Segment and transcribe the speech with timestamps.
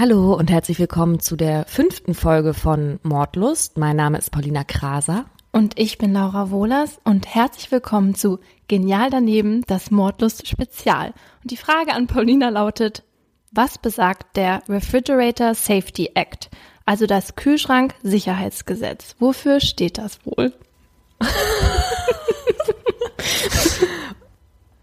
[0.00, 3.76] Hallo und herzlich willkommen zu der fünften Folge von Mordlust.
[3.76, 5.26] Mein Name ist Paulina Kraser.
[5.52, 11.12] Und ich bin Laura Wohlers und herzlich willkommen zu Genial daneben, das Mordlust Spezial.
[11.42, 13.02] Und die Frage an Paulina lautet,
[13.52, 16.48] was besagt der Refrigerator Safety Act,
[16.86, 19.16] also das Kühlschrank-Sicherheitsgesetz?
[19.18, 20.54] Wofür steht das wohl?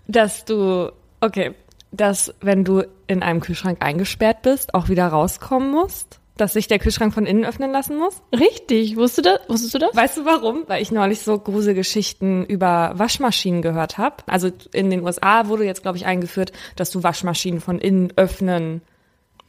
[0.08, 0.91] Dass du,
[1.22, 1.55] okay,
[1.91, 6.20] dass wenn du in einem Kühlschrank eingesperrt bist, auch wieder rauskommen musst?
[6.36, 8.22] Dass sich der Kühlschrank von innen öffnen lassen muss?
[8.32, 9.50] Richtig, wusstest du das?
[9.50, 9.96] Wusstest du das?
[9.96, 10.66] Weißt du warum?
[10.68, 14.18] Weil ich neulich so Gruselgeschichten über Waschmaschinen gehört habe.
[14.27, 18.82] Also in den USA wurde jetzt, glaube ich, eingeführt, dass du Waschmaschinen von innen öffnen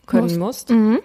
[0.06, 0.70] können musst.
[0.70, 1.00] Mhm.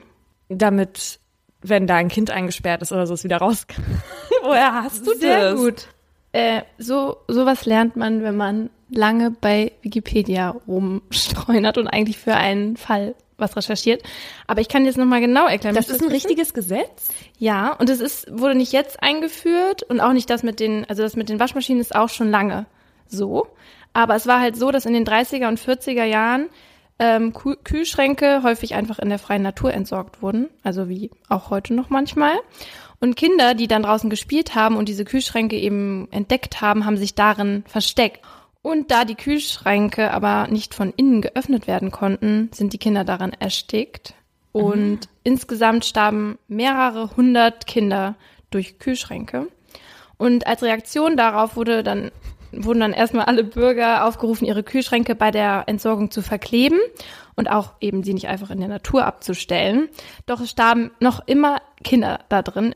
[0.48, 1.20] Damit,
[1.62, 3.84] wenn da ein Kind eingesperrt ist oder so, es wieder raus kann.
[4.44, 5.59] Woher hast du Sehr das?
[5.59, 5.88] gut.
[6.31, 12.77] Äh, so sowas lernt man, wenn man lange bei Wikipedia rumstreunert und eigentlich für einen
[12.77, 14.03] Fall was recherchiert.
[14.47, 15.75] Aber ich kann jetzt nochmal genau erklären.
[15.75, 17.09] Das ist du ein richtiges Gesetz?
[17.38, 21.03] Ja, und es ist, wurde nicht jetzt eingeführt und auch nicht das mit den, also
[21.03, 22.66] das mit den Waschmaschinen ist auch schon lange
[23.08, 23.47] so.
[23.94, 26.49] Aber es war halt so, dass in den 30er und 40er Jahren
[26.99, 30.49] ähm, Kühl- Kühlschränke häufig einfach in der freien Natur entsorgt wurden.
[30.64, 32.36] Also wie auch heute noch manchmal.
[32.99, 37.16] Und Kinder, die dann draußen gespielt haben und diese Kühlschränke eben entdeckt haben, haben sich
[37.16, 38.21] darin versteckt.
[38.64, 43.33] Und da die Kühlschränke aber nicht von innen geöffnet werden konnten, sind die Kinder daran
[43.33, 44.16] erstickt.
[44.53, 48.16] Und insgesamt starben mehrere hundert Kinder
[48.52, 49.47] durch Kühlschränke.
[50.17, 52.11] Und als Reaktion darauf wurde dann,
[52.53, 56.80] wurden dann erstmal alle Bürger aufgerufen, ihre Kühlschränke bei der Entsorgung zu verkleben
[57.36, 59.89] und auch eben sie nicht einfach in der Natur abzustellen.
[60.25, 62.75] Doch es starben noch immer Kinder da drin.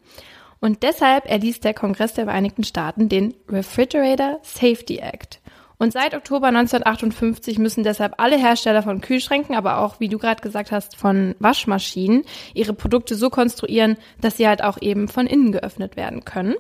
[0.60, 5.40] Und deshalb erließ der Kongress der Vereinigten Staaten den Refrigerator Safety Act.
[5.80, 10.42] Und seit Oktober 1958 müssen deshalb alle Hersteller von Kühlschränken, aber auch, wie du gerade
[10.42, 12.24] gesagt hast, von Waschmaschinen
[12.56, 16.56] ihre Produkte so konstruieren, dass sie halt auch eben von innen geöffnet werden können.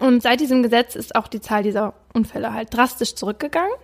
[0.00, 3.74] Und seit diesem Gesetz ist auch die Zahl dieser Unfälle halt drastisch zurückgegangen.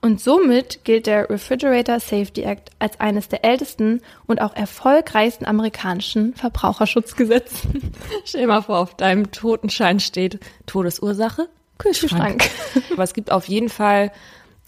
[0.00, 6.34] Und somit gilt der Refrigerator Safety Act als eines der ältesten und auch erfolgreichsten amerikanischen
[6.34, 7.92] Verbraucherschutzgesetzen.
[8.24, 11.48] Stell dir mal vor, auf deinem Totenschein steht Todesursache,
[11.82, 12.48] Kühlschrank.
[12.92, 14.12] Aber es gibt auf jeden Fall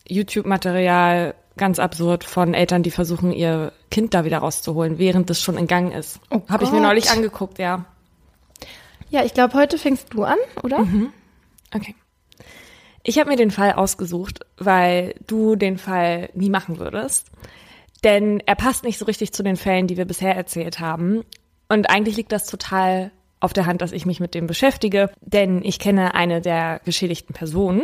[0.09, 5.57] YouTube-Material, ganz absurd, von Eltern, die versuchen, ihr Kind da wieder rauszuholen, während es schon
[5.57, 6.21] in Gang ist.
[6.31, 7.85] Oh Habe ich mir neulich angeguckt, ja.
[9.11, 10.87] Ja, ich glaube, heute fängst du an, oder?
[11.73, 11.95] Okay.
[13.05, 17.31] Ich habe mir den Fall ausgesucht, weil du den Fall nie machen würdest.
[18.03, 21.23] Denn er passt nicht so richtig zu den Fällen, die wir bisher erzählt haben.
[21.69, 23.13] Und eigentlich liegt das total
[23.45, 27.35] auf der Hand, dass ich mich mit dem beschäftige, denn ich kenne eine der geschädigten
[27.35, 27.83] Personen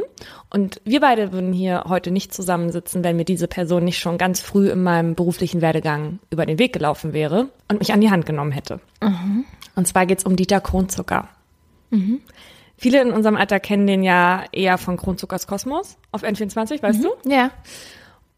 [0.49, 4.41] und wir beide würden hier heute nicht zusammensitzen, wenn mir diese Person nicht schon ganz
[4.41, 8.25] früh in meinem beruflichen Werdegang über den Weg gelaufen wäre und mich an die Hand
[8.25, 8.81] genommen hätte.
[9.77, 11.29] Und zwar geht's um Dieter Kronzucker.
[12.79, 17.11] Viele in unserem Alter kennen den ja eher von Kronzuckers Kosmos auf N24, weißt du?
[17.29, 17.51] Ja.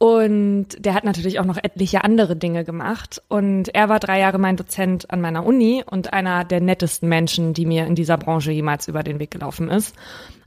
[0.02, 3.22] Und der hat natürlich auch noch etliche andere Dinge gemacht.
[3.28, 7.54] Und er war drei Jahre mein Dozent an meiner Uni und einer der nettesten Menschen,
[7.54, 9.94] die mir in dieser Branche jemals über den Weg gelaufen ist.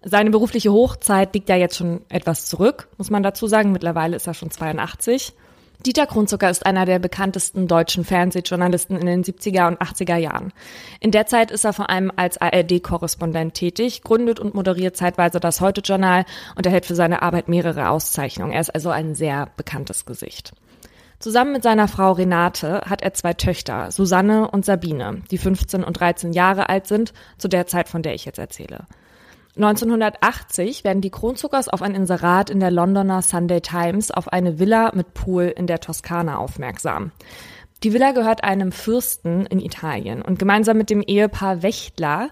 [0.04, 3.72] Seine berufliche Hochzeit liegt ja jetzt schon etwas zurück, muss man dazu sagen.
[3.72, 5.32] Mittlerweile ist er schon 82.
[5.86, 10.54] Dieter Kronzucker ist einer der bekanntesten deutschen Fernsehjournalisten in den 70er und 80er Jahren.
[11.00, 15.62] In der Zeit ist er vor allem als ARD-Korrespondent tätig, gründet und moderiert zeitweise das
[15.62, 16.26] Heute-Journal
[16.56, 18.54] und erhält für seine Arbeit mehrere Auszeichnungen.
[18.54, 20.54] Er ist also ein sehr bekanntes Gesicht.
[21.20, 26.00] Zusammen mit seiner Frau Renate hat er zwei Töchter, Susanne und Sabine, die 15 und
[26.00, 28.86] 13 Jahre alt sind, zu der Zeit, von der ich jetzt erzähle.
[29.56, 34.92] 1980 werden die Kronzuckers auf ein Inserat in der Londoner Sunday Times auf eine Villa
[34.94, 37.12] mit Pool in der Toskana aufmerksam.
[37.84, 42.32] Die Villa gehört einem Fürsten in Italien und gemeinsam mit dem Ehepaar Wächtler,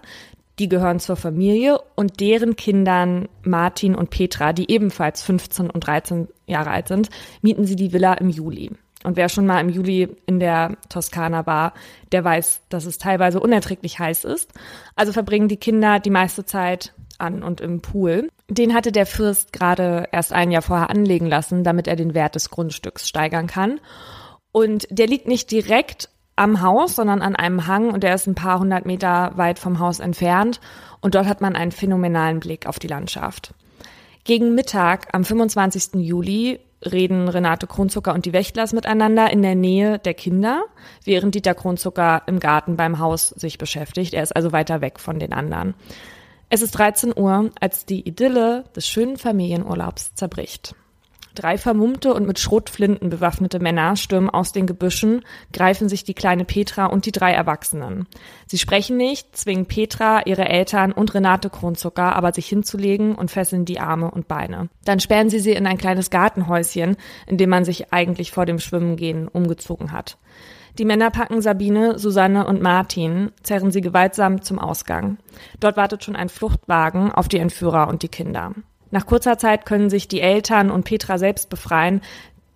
[0.58, 6.28] die gehören zur Familie und deren Kindern Martin und Petra, die ebenfalls 15 und 13
[6.46, 7.08] Jahre alt sind,
[7.40, 8.70] mieten sie die Villa im Juli.
[9.02, 11.74] Und wer schon mal im Juli in der Toskana war,
[12.12, 14.50] der weiß, dass es teilweise unerträglich heiß ist.
[14.96, 18.28] Also verbringen die Kinder die meiste Zeit an und im Pool.
[18.48, 22.34] Den hatte der Fürst gerade erst ein Jahr vorher anlegen lassen, damit er den Wert
[22.34, 23.80] des Grundstücks steigern kann.
[24.52, 28.34] Und der liegt nicht direkt am Haus, sondern an einem Hang und der ist ein
[28.34, 30.60] paar hundert Meter weit vom Haus entfernt.
[31.00, 33.54] Und dort hat man einen phänomenalen Blick auf die Landschaft.
[34.24, 36.02] Gegen Mittag am 25.
[36.02, 40.64] Juli reden Renate Kronzucker und die Wächtlers miteinander in der Nähe der Kinder,
[41.04, 44.14] während Dieter Kronzucker im Garten beim Haus sich beschäftigt.
[44.14, 45.74] Er ist also weiter weg von den anderen.
[46.48, 50.74] Es ist 13 Uhr, als die Idylle des schönen Familienurlaubs zerbricht.
[51.34, 56.44] Drei vermummte und mit Schrotflinten bewaffnete Männer stürmen aus den Gebüschen, greifen sich die kleine
[56.44, 58.06] Petra und die drei Erwachsenen.
[58.46, 63.64] Sie sprechen nicht, zwingen Petra, ihre Eltern und Renate Kronzucker aber sich hinzulegen und fesseln
[63.64, 64.68] die Arme und Beine.
[64.84, 66.96] Dann sperren sie sie in ein kleines Gartenhäuschen,
[67.26, 70.18] in dem man sich eigentlich vor dem Schwimmengehen umgezogen hat.
[70.78, 75.18] Die Männer packen Sabine, Susanne und Martin, zerren sie gewaltsam zum Ausgang.
[75.60, 78.52] Dort wartet schon ein Fluchtwagen auf die Entführer und die Kinder.
[78.94, 82.00] Nach kurzer Zeit können sich die Eltern und Petra selbst befreien.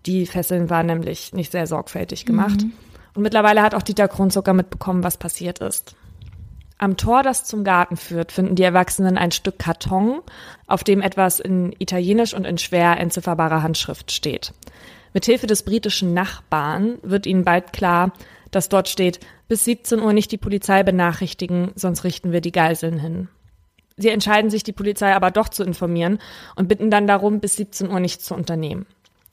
[0.06, 2.62] Die Fesseln waren nämlich nicht sehr sorgfältig gemacht.
[2.62, 2.72] Mhm.
[3.14, 5.96] Und mittlerweile hat auch Dieter Kronzucker mitbekommen, was passiert ist.
[6.78, 10.20] Am Tor, das zum Garten führt, finden die Erwachsenen ein Stück Karton,
[10.68, 14.54] auf dem etwas in Italienisch und in schwer entzifferbarer Handschrift steht.
[15.14, 18.12] Mithilfe des britischen Nachbarn wird ihnen bald klar,
[18.52, 19.18] dass dort steht,
[19.48, 23.28] bis 17 Uhr nicht die Polizei benachrichtigen, sonst richten wir die Geiseln hin.
[23.98, 26.18] Sie entscheiden sich, die Polizei aber doch zu informieren
[26.56, 28.86] und bitten dann darum, bis 17 Uhr nichts zu unternehmen.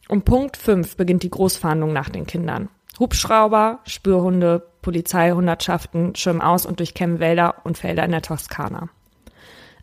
[0.10, 2.70] Um Punkt 5 beginnt die Großfahndung nach den Kindern.
[3.00, 8.90] Hubschrauber, Spürhunde, Polizeihundertschaften schirmen aus und durchkämmen Wälder und Felder in der Toskana.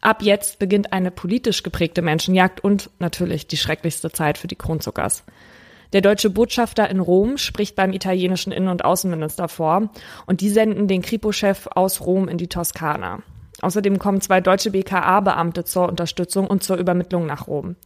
[0.00, 5.24] Ab jetzt beginnt eine politisch geprägte Menschenjagd und natürlich die schrecklichste Zeit für die Kronzuckers.
[5.92, 9.90] Der deutsche Botschafter in Rom spricht beim italienischen Innen- und Außenminister vor
[10.26, 13.22] und die senden den Kripo-Chef aus Rom in die Toskana.
[13.62, 17.76] Außerdem kommen zwei deutsche BKA-Beamte zur Unterstützung und zur Übermittlung nach Rom.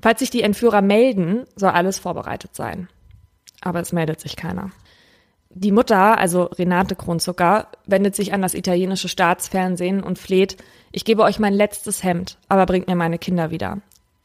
[0.00, 2.88] Falls sich die Entführer melden, soll alles vorbereitet sein.
[3.62, 4.70] Aber es meldet sich keiner.
[5.48, 10.56] Die Mutter, also Renate Kronzucker, wendet sich an das italienische Staatsfernsehen und fleht,
[10.92, 13.78] ich gebe euch mein letztes Hemd, aber bringt mir meine Kinder wieder.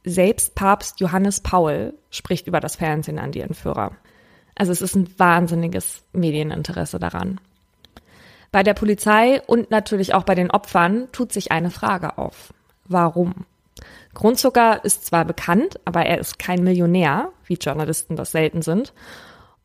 [0.04, 3.92] Selbst Papst Johannes Paul spricht über das Fernsehen an die Entführer.
[4.56, 7.40] Also es ist ein wahnsinniges Medieninteresse daran.
[8.52, 12.54] Bei der Polizei und natürlich auch bei den Opfern tut sich eine Frage auf.
[12.86, 13.46] Warum?
[14.14, 18.94] Grundzucker ist zwar bekannt, aber er ist kein Millionär, wie Journalisten das selten sind.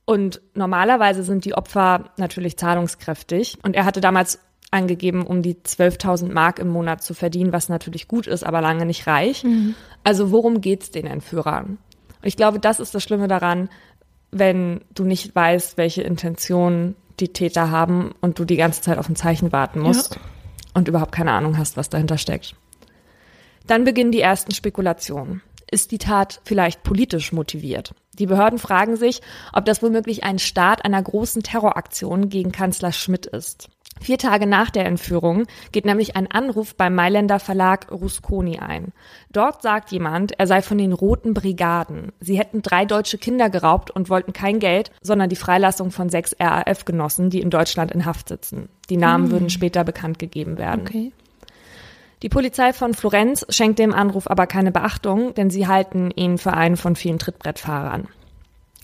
[0.05, 3.59] Und normalerweise sind die Opfer natürlich zahlungskräftig.
[3.63, 4.39] Und er hatte damals
[4.71, 8.85] angegeben, um die 12.000 Mark im Monat zu verdienen, was natürlich gut ist, aber lange
[8.85, 9.45] nicht reich.
[9.45, 9.75] Mhm.
[10.03, 11.79] Also worum geht's den Entführern?
[12.21, 13.71] Und ich glaube, das ist das Schlimme daran,
[14.31, 19.09] wenn du nicht weißt, welche Intentionen die Täter haben und du die ganze Zeit auf
[19.09, 20.21] ein Zeichen warten musst ja.
[20.75, 22.55] und überhaupt keine Ahnung hast, was dahinter steckt.
[23.67, 25.43] Dann beginnen die ersten Spekulationen.
[25.71, 27.95] Ist die Tat vielleicht politisch motiviert?
[28.19, 29.23] Die Behörden fragen sich,
[29.53, 33.69] ob das womöglich ein Start einer großen Terroraktion gegen Kanzler Schmidt ist.
[34.01, 38.93] Vier Tage nach der Entführung geht nämlich ein Anruf beim Mailänder Verlag Rusconi ein.
[39.31, 42.13] Dort sagt jemand, er sei von den Roten Brigaden.
[42.21, 46.37] Sie hätten drei deutsche Kinder geraubt und wollten kein Geld, sondern die Freilassung von sechs
[46.39, 48.69] RAF-Genossen, die in Deutschland in Haft sitzen.
[48.91, 49.31] Die Namen mhm.
[49.31, 50.87] würden später bekannt gegeben werden.
[50.87, 51.13] Okay.
[52.23, 56.55] Die Polizei von Florenz schenkt dem Anruf aber keine Beachtung, denn sie halten ihn für
[56.55, 58.09] einen von vielen Trittbrettfahrern.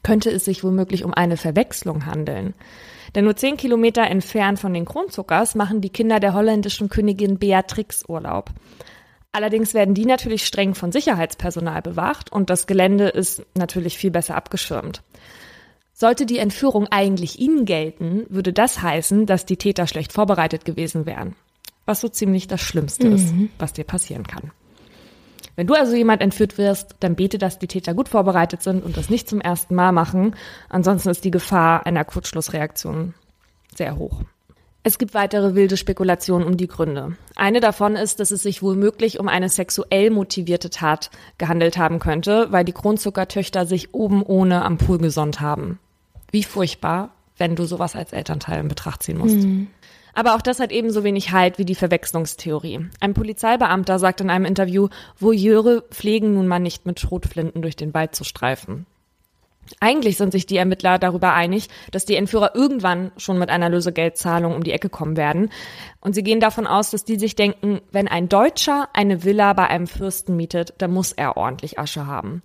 [0.02, 2.54] Könnte es sich womöglich um eine Verwechslung handeln?
[3.14, 8.04] Denn nur zehn Kilometer entfernt von den Kronzuckers machen die Kinder der holländischen Königin Beatrix
[8.08, 8.50] Urlaub.
[9.32, 14.34] Allerdings werden die natürlich streng von Sicherheitspersonal bewacht und das Gelände ist natürlich viel besser
[14.34, 15.02] abgeschirmt.
[15.92, 21.06] Sollte die Entführung eigentlich ihnen gelten, würde das heißen, dass die Täter schlecht vorbereitet gewesen
[21.06, 21.36] wären.
[21.84, 23.14] Was so ziemlich das Schlimmste mhm.
[23.14, 24.50] ist, was dir passieren kann.
[25.56, 28.96] Wenn du also jemand entführt wirst, dann bete, dass die Täter gut vorbereitet sind und
[28.96, 30.34] das nicht zum ersten Mal machen.
[30.68, 33.14] Ansonsten ist die Gefahr einer Kurzschlussreaktion
[33.74, 34.22] sehr hoch.
[34.82, 37.16] Es gibt weitere wilde Spekulationen um die Gründe.
[37.36, 42.50] Eine davon ist, dass es sich womöglich um eine sexuell motivierte Tat gehandelt haben könnte,
[42.50, 45.78] weil die Kronzuckertöchter sich oben ohne am Pool gesonnt haben.
[46.30, 49.36] Wie furchtbar, wenn du sowas als Elternteil in Betracht ziehen musst.
[49.36, 49.68] Mhm.
[50.20, 52.90] Aber auch das hat ebenso wenig Halt wie die Verwechslungstheorie.
[53.00, 57.94] Ein Polizeibeamter sagt in einem Interview, Voyeure pflegen nun mal nicht mit Schrotflinten durch den
[57.94, 58.84] Wald zu streifen.
[59.80, 64.54] Eigentlich sind sich die Ermittler darüber einig, dass die Entführer irgendwann schon mit einer Lösegeldzahlung
[64.54, 65.48] um die Ecke kommen werden.
[66.02, 69.68] Und sie gehen davon aus, dass die sich denken, wenn ein Deutscher eine Villa bei
[69.68, 72.42] einem Fürsten mietet, dann muss er ordentlich Asche haben.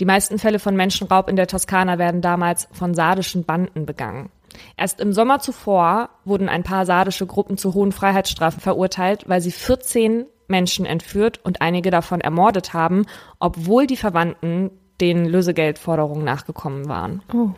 [0.00, 4.30] Die meisten Fälle von Menschenraub in der Toskana werden damals von sardischen Banden begangen.
[4.76, 9.52] Erst im Sommer zuvor wurden ein paar sardische Gruppen zu hohen Freiheitsstrafen verurteilt, weil sie
[9.52, 13.06] 14 Menschen entführt und einige davon ermordet haben,
[13.38, 17.22] obwohl die Verwandten den Lösegeldforderungen nachgekommen waren.
[17.32, 17.50] Oh.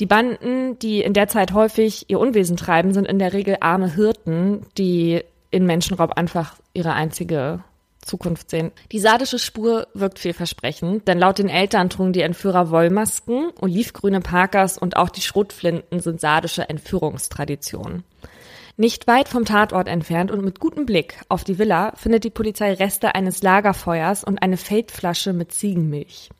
[0.00, 3.94] Die Banden, die in der Zeit häufig ihr Unwesen treiben, sind in der Regel arme
[3.94, 7.62] Hirten, die in Menschenraub einfach ihre einzige
[8.02, 8.72] Zukunft sehen.
[8.90, 14.76] Die sardische Spur wirkt vielversprechend, denn laut den Eltern trugen die Entführer Wollmasken, olivgrüne Parkers
[14.76, 18.04] und auch die Schrotflinten sind sardische Entführungstraditionen.
[18.76, 22.72] Nicht weit vom Tatort entfernt und mit gutem Blick auf die Villa findet die Polizei
[22.72, 26.30] Reste eines Lagerfeuers und eine Feldflasche mit Ziegenmilch.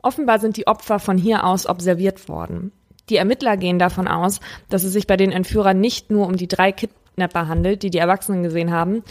[0.00, 2.72] Offenbar sind die Opfer von hier aus observiert worden.
[3.08, 6.48] Die Ermittler gehen davon aus, dass es sich bei den Entführern nicht nur um die
[6.48, 9.02] drei Kidnapper handelt, die die Erwachsenen gesehen haben,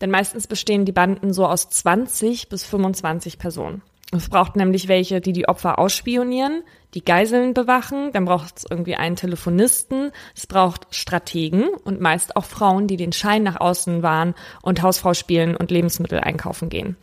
[0.00, 3.82] denn meistens bestehen die Banden so aus 20 bis 25 Personen.
[4.12, 6.62] Es braucht nämlich welche, die die Opfer ausspionieren,
[6.94, 12.44] die Geiseln bewachen, dann braucht es irgendwie einen Telefonisten, es braucht Strategen und meist auch
[12.44, 16.96] Frauen, die den Schein nach außen wahren und Hausfrau spielen und Lebensmittel einkaufen gehen.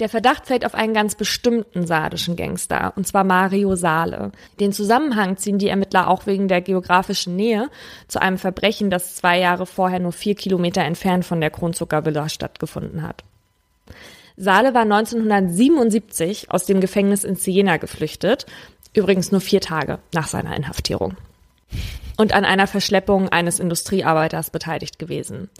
[0.00, 4.30] Der Verdacht fällt auf einen ganz bestimmten sardischen Gangster, und zwar Mario Sale.
[4.60, 7.68] Den Zusammenhang ziehen die Ermittler auch wegen der geografischen Nähe
[8.06, 13.02] zu einem Verbrechen, das zwei Jahre vorher nur vier Kilometer entfernt von der Kronzuckervilla stattgefunden
[13.02, 13.24] hat.
[14.36, 18.46] Sale war 1977 aus dem Gefängnis in Siena geflüchtet,
[18.94, 21.16] übrigens nur vier Tage nach seiner Inhaftierung.
[22.16, 25.50] Und an einer Verschleppung eines Industriearbeiters beteiligt gewesen.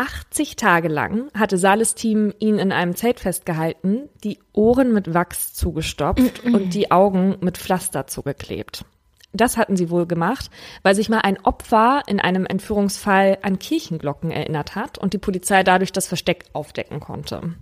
[0.00, 5.52] 80 Tage lang hatte Sales Team ihn in einem Zelt festgehalten, die Ohren mit Wachs
[5.52, 8.86] zugestopft und die Augen mit Pflaster zugeklebt.
[9.34, 10.50] Das hatten sie wohl gemacht,
[10.82, 15.62] weil sich mal ein Opfer in einem Entführungsfall an Kirchenglocken erinnert hat und die Polizei
[15.64, 17.54] dadurch das Versteck aufdecken konnte.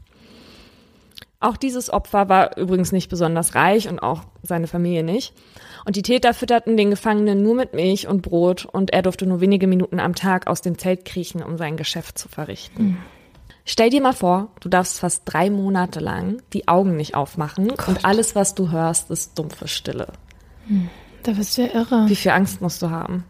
[1.40, 5.35] Auch dieses Opfer war übrigens nicht besonders reich und auch seine Familie nicht.
[5.85, 9.40] Und die Täter fütterten den Gefangenen nur mit Milch und Brot und er durfte nur
[9.40, 12.83] wenige Minuten am Tag aus dem Zelt kriechen, um sein Geschäft zu verrichten.
[12.83, 12.97] Mhm.
[13.64, 17.87] Stell dir mal vor, du darfst fast drei Monate lang die Augen nicht aufmachen Gott.
[17.87, 20.09] und alles, was du hörst, ist dumpfe Stille.
[20.66, 20.88] Hm,
[21.23, 22.09] da bist du ja irre.
[22.09, 23.25] Wie viel Angst musst du haben?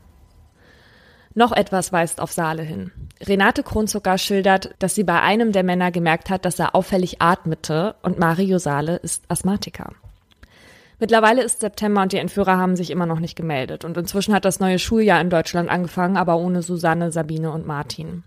[1.34, 2.90] Noch etwas weist auf Saale hin.
[3.20, 7.96] Renate Kronzucker schildert, dass sie bei einem der Männer gemerkt hat, dass er auffällig atmete
[8.02, 9.92] und Mario Saale ist Asthmatiker.
[11.00, 13.84] Mittlerweile ist September und die Entführer haben sich immer noch nicht gemeldet.
[13.84, 18.24] Und inzwischen hat das neue Schuljahr in Deutschland angefangen, aber ohne Susanne, Sabine und Martin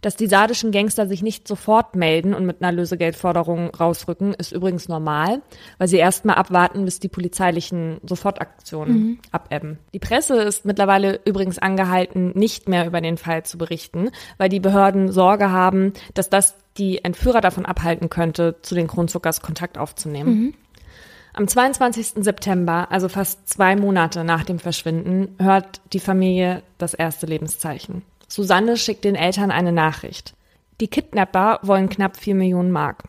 [0.00, 4.88] dass die sardischen Gangster sich nicht sofort melden und mit einer Lösegeldforderung rausrücken, ist übrigens
[4.88, 5.42] normal,
[5.78, 9.18] weil sie erstmal abwarten, bis die polizeilichen Sofortaktionen mhm.
[9.30, 9.78] abebben.
[9.92, 14.60] Die Presse ist mittlerweile übrigens angehalten, nicht mehr über den Fall zu berichten, weil die
[14.60, 20.34] Behörden Sorge haben, dass das die Entführer davon abhalten könnte, zu den Kronzuckers Kontakt aufzunehmen.
[20.34, 20.54] Mhm.
[21.32, 22.24] Am 22.
[22.24, 28.02] September, also fast zwei Monate nach dem Verschwinden, hört die Familie das erste Lebenszeichen.
[28.30, 30.34] Susanne schickt den Eltern eine Nachricht.
[30.80, 33.04] Die Kidnapper wollen knapp vier Millionen Mark.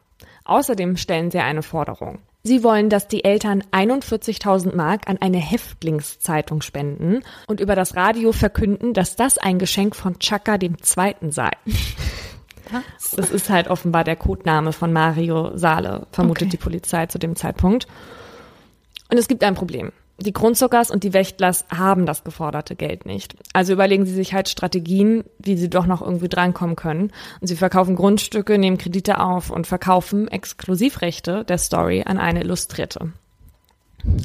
[0.46, 2.20] Außerdem stellen sie eine Forderung.
[2.44, 8.32] Sie wollen, dass die Eltern 41.000 Mark an eine Häftlingszeitung spenden und über das Radio
[8.32, 11.52] verkünden, dass das ein Geschenk von Chaka dem Zweiten sei.
[12.72, 13.12] Was?
[13.16, 16.52] Das ist halt offenbar der Codename von Mario Sale, vermutet okay.
[16.52, 17.86] die Polizei zu dem Zeitpunkt.
[19.12, 19.92] Und es gibt ein Problem
[20.24, 23.36] die Grundzuckers und die Wächtlers haben das geforderte Geld nicht.
[23.54, 27.12] Also überlegen sie sich halt Strategien, wie sie doch noch irgendwie drankommen können.
[27.40, 33.12] Und sie verkaufen Grundstücke, nehmen Kredite auf und verkaufen Exklusivrechte der Story an eine Illustrierte.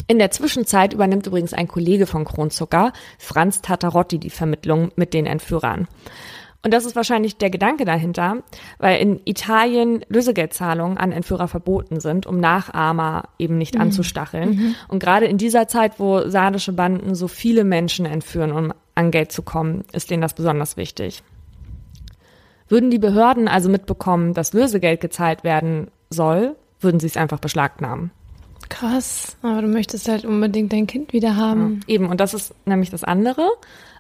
[0.07, 5.27] In der Zwischenzeit übernimmt übrigens ein Kollege von Kronzucker, Franz Tatarotti, die Vermittlung mit den
[5.27, 5.87] Entführern.
[6.67, 8.43] Und das ist wahrscheinlich der Gedanke dahinter,
[8.79, 13.83] weil in Italien Lösegeldzahlungen an Entführer verboten sind, um Nachahmer eben nicht mhm.
[13.83, 14.49] anzustacheln.
[14.49, 14.75] Mhm.
[14.89, 19.31] Und gerade in dieser Zeit, wo sardische Banden so viele Menschen entführen, um an Geld
[19.31, 21.23] zu kommen, ist denen das besonders wichtig.
[22.69, 28.11] Würden die Behörden also mitbekommen, dass Lösegeld gezahlt werden soll, würden sie es einfach beschlagnahmen.
[28.71, 31.83] Krass, aber du möchtest halt unbedingt dein Kind wieder haben.
[31.87, 33.49] Ja, eben, und das ist nämlich das andere.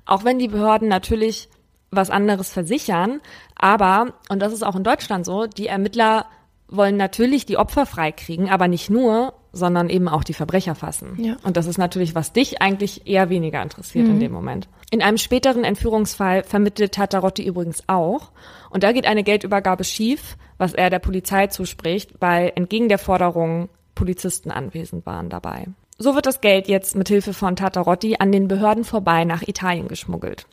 [0.04, 1.48] Auch wenn die Behörden natürlich
[1.90, 3.20] was anderes versichern.
[3.54, 6.26] Aber, und das ist auch in Deutschland so, die Ermittler
[6.68, 11.16] wollen natürlich die Opfer freikriegen, aber nicht nur, sondern eben auch die Verbrecher fassen.
[11.18, 11.36] Ja.
[11.42, 14.14] Und das ist natürlich, was dich eigentlich eher weniger interessiert mhm.
[14.14, 14.68] in dem Moment.
[14.90, 18.30] In einem späteren Entführungsfall vermittelt Tatarotti übrigens auch.
[18.70, 23.68] Und da geht eine Geldübergabe schief, was er der Polizei zuspricht, weil entgegen der Forderung
[23.94, 25.66] Polizisten anwesend waren dabei.
[25.98, 29.88] So wird das Geld jetzt mit Hilfe von Tatarotti an den Behörden vorbei nach Italien
[29.88, 30.46] geschmuggelt.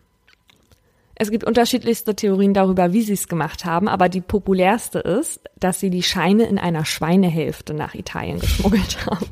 [1.16, 5.80] Es gibt unterschiedlichste Theorien darüber, wie sie es gemacht haben, aber die populärste ist, dass
[5.80, 9.28] sie die Scheine in einer Schweinehälfte nach Italien geschmuggelt haben.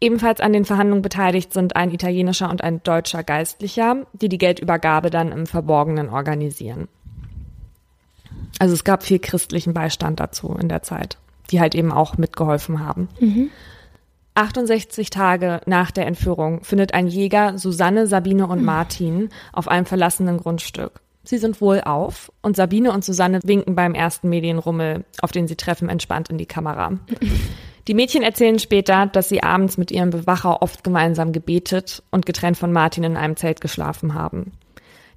[0.00, 5.10] Ebenfalls an den Verhandlungen beteiligt sind ein italienischer und ein deutscher Geistlicher, die die Geldübergabe
[5.10, 6.88] dann im Verborgenen organisieren.
[8.58, 11.18] Also es gab viel christlichen Beistand dazu in der Zeit,
[11.50, 13.08] die halt eben auch mitgeholfen haben.
[13.20, 13.50] Mhm.
[14.34, 20.38] 68 Tage nach der Entführung findet ein Jäger Susanne, Sabine und Martin auf einem verlassenen
[20.38, 21.00] Grundstück.
[21.24, 25.56] Sie sind wohl auf und Sabine und Susanne winken beim ersten Medienrummel, auf den sie
[25.56, 26.98] treffen, entspannt in die Kamera.
[27.88, 32.56] Die Mädchen erzählen später, dass sie abends mit ihrem Bewacher oft gemeinsam gebetet und getrennt
[32.56, 34.52] von Martin in einem Zelt geschlafen haben.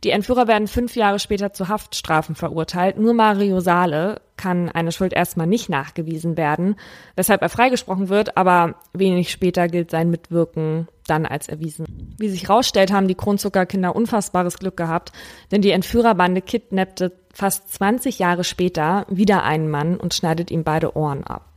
[0.06, 3.00] Die Entführer werden fünf Jahre später zu Haftstrafen verurteilt.
[3.00, 6.76] Nur Mario Sale kann eine Schuld erstmal nicht nachgewiesen werden,
[7.16, 11.88] weshalb er freigesprochen wird, aber wenig später gilt sein Mitwirken dann als erwiesen.
[12.20, 15.12] Wie sich rausstellt, haben die Kronzuckerkinder unfassbares Glück gehabt,
[15.52, 20.96] denn die Entführerbande kidnappte fast 20 Jahre später wieder einen Mann und schneidet ihm beide
[20.96, 21.50] Ohren ab.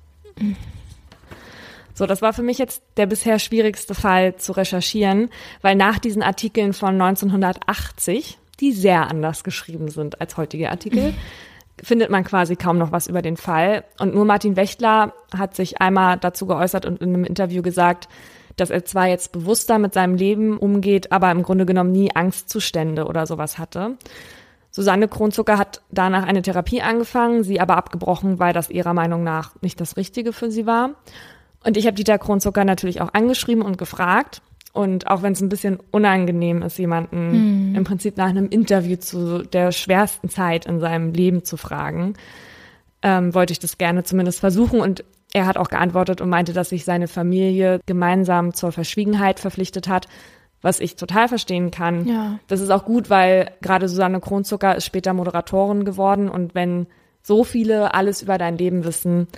[1.98, 5.30] So, das war für mich jetzt der bisher schwierigste Fall zu recherchieren,
[5.62, 11.12] weil nach diesen Artikeln von 1980, die sehr anders geschrieben sind als heutige Artikel,
[11.82, 13.82] findet man quasi kaum noch was über den Fall.
[13.98, 18.08] Und nur Martin Wächtler hat sich einmal dazu geäußert und in einem Interview gesagt,
[18.54, 23.06] dass er zwar jetzt bewusster mit seinem Leben umgeht, aber im Grunde genommen nie Angstzustände
[23.06, 23.96] oder sowas hatte.
[24.70, 29.60] Susanne Kronzucker hat danach eine Therapie angefangen, sie aber abgebrochen, weil das ihrer Meinung nach
[29.62, 30.90] nicht das Richtige für sie war.
[31.64, 34.42] Und ich habe Dieter Kronzucker natürlich auch angeschrieben und gefragt.
[34.72, 37.74] Und auch wenn es ein bisschen unangenehm ist, jemanden mhm.
[37.74, 42.14] im Prinzip nach einem Interview zu der schwersten Zeit in seinem Leben zu fragen,
[43.02, 44.80] ähm, wollte ich das gerne zumindest versuchen.
[44.80, 49.88] Und er hat auch geantwortet und meinte, dass sich seine Familie gemeinsam zur Verschwiegenheit verpflichtet
[49.88, 50.06] hat,
[50.62, 52.06] was ich total verstehen kann.
[52.06, 52.38] Ja.
[52.46, 56.86] Das ist auch gut, weil gerade Susanne Kronzucker ist später Moderatorin geworden und wenn
[57.22, 59.28] so viele alles über dein Leben wissen,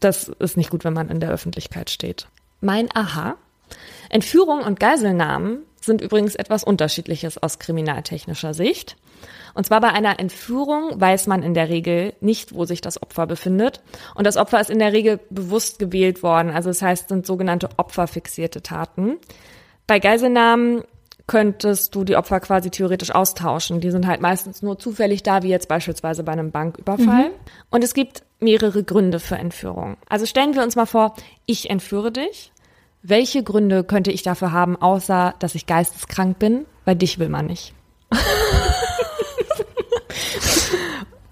[0.00, 2.26] das ist nicht gut, wenn man in der Öffentlichkeit steht.
[2.60, 3.36] Mein Aha.
[4.10, 8.96] Entführung und Geiselnahmen sind übrigens etwas Unterschiedliches aus kriminaltechnischer Sicht.
[9.54, 13.26] Und zwar bei einer Entführung weiß man in der Regel nicht, wo sich das Opfer
[13.26, 13.82] befindet.
[14.14, 16.50] Und das Opfer ist in der Regel bewusst gewählt worden.
[16.50, 19.18] Also das heißt, sind sogenannte opferfixierte Taten.
[19.86, 20.82] Bei Geiselnahmen
[21.26, 23.80] könntest du die Opfer quasi theoretisch austauschen.
[23.80, 27.30] Die sind halt meistens nur zufällig da, wie jetzt beispielsweise bei einem Banküberfall.
[27.30, 27.34] Mhm.
[27.70, 29.96] Und es gibt mehrere Gründe für Entführung.
[30.08, 31.14] Also stellen wir uns mal vor,
[31.46, 32.52] ich entführe dich.
[33.02, 36.66] Welche Gründe könnte ich dafür haben, außer dass ich geisteskrank bin?
[36.84, 37.72] Weil dich will man nicht.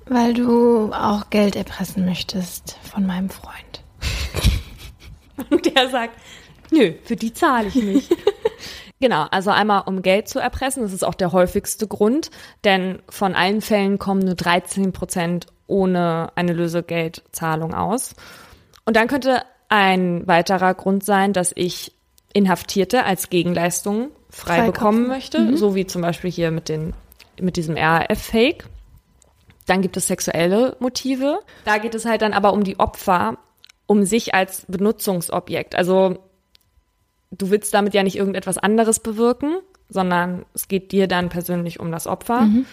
[0.07, 3.83] Weil du auch Geld erpressen möchtest von meinem Freund.
[5.50, 6.18] Und der sagt,
[6.70, 8.14] nö, für die zahle ich nicht.
[9.03, 12.31] Genau, also einmal um Geld zu erpressen, das ist auch der häufigste Grund,
[12.62, 18.15] denn von allen Fällen kommen nur 13 Prozent ohne eine Lösegeldzahlung aus.
[18.85, 21.93] Und dann könnte ein weiterer Grund sein, dass ich
[22.33, 24.73] Inhaftierte als Gegenleistung frei Freikaufen.
[24.73, 25.57] bekommen möchte, mhm.
[25.57, 26.95] so wie zum Beispiel hier mit, den,
[27.41, 28.69] mit diesem RAF-Fake.
[29.67, 31.41] Dann gibt es sexuelle Motive.
[31.65, 33.37] Da geht es halt dann aber um die Opfer,
[33.87, 35.75] um sich als Benutzungsobjekt.
[35.75, 36.19] Also
[37.33, 39.57] du willst damit ja nicht irgendetwas anderes bewirken,
[39.88, 42.42] sondern es geht dir dann persönlich um das Opfer.
[42.42, 42.66] Mhm.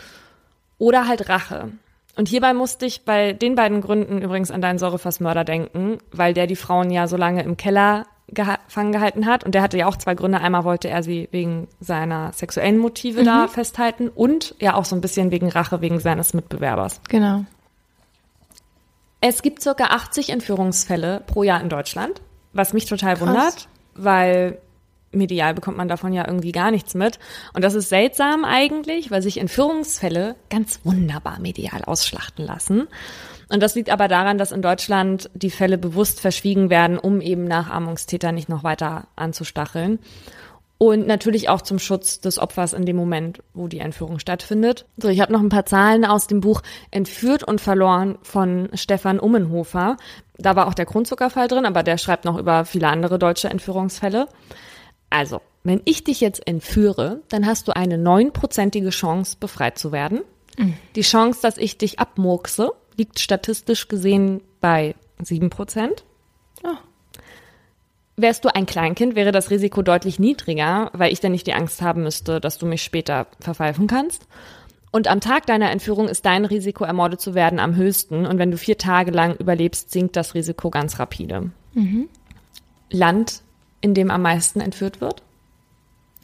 [0.77, 1.71] Oder halt Rache.
[2.15, 6.47] Und hierbei musste ich bei den beiden Gründen übrigens an deinen Säurefassmörder denken, weil der
[6.47, 9.43] die Frauen ja so lange im Keller gefangen gehalten hat.
[9.43, 10.39] Und der hatte ja auch zwei Gründe.
[10.39, 13.25] Einmal wollte er sie wegen seiner sexuellen Motive mhm.
[13.25, 17.01] da festhalten und ja auch so ein bisschen wegen Rache, wegen seines Mitbewerbers.
[17.09, 17.45] Genau.
[19.21, 22.21] Es gibt circa 80 Entführungsfälle pro Jahr in Deutschland,
[22.53, 23.27] was mich total Krass.
[23.27, 23.67] wundert
[24.03, 24.59] weil
[25.11, 27.19] medial bekommt man davon ja irgendwie gar nichts mit.
[27.53, 32.87] Und das ist seltsam eigentlich, weil sich Entführungsfälle ganz wunderbar medial ausschlachten lassen.
[33.49, 37.45] Und das liegt aber daran, dass in Deutschland die Fälle bewusst verschwiegen werden, um eben
[37.45, 39.99] Nachahmungstäter nicht noch weiter anzustacheln.
[40.81, 44.85] Und natürlich auch zum Schutz des Opfers in dem Moment, wo die Entführung stattfindet.
[44.95, 49.19] So, ich habe noch ein paar Zahlen aus dem Buch Entführt und verloren von Stefan
[49.19, 49.97] Ummenhofer.
[50.37, 54.29] Da war auch der Grundzuckerfall drin, aber der schreibt noch über viele andere deutsche Entführungsfälle.
[55.09, 60.21] Also, wenn ich dich jetzt entführe, dann hast du eine neunprozentige Chance, befreit zu werden.
[60.57, 60.75] Mhm.
[60.95, 66.05] Die Chance, dass ich dich abmurkse, liegt statistisch gesehen bei sieben Prozent.
[68.19, 68.21] Oh.
[68.21, 71.81] Wärst du ein Kleinkind, wäre das Risiko deutlich niedriger, weil ich dann nicht die Angst
[71.81, 74.27] haben müsste, dass du mich später verpfeifen kannst.
[74.91, 78.25] Und am Tag deiner Entführung ist dein Risiko, ermordet zu werden, am höchsten.
[78.25, 81.51] Und wenn du vier Tage lang überlebst, sinkt das Risiko ganz rapide.
[81.73, 82.09] Mhm.
[82.89, 83.43] Land,
[83.81, 85.21] in dem am meisten entführt wird?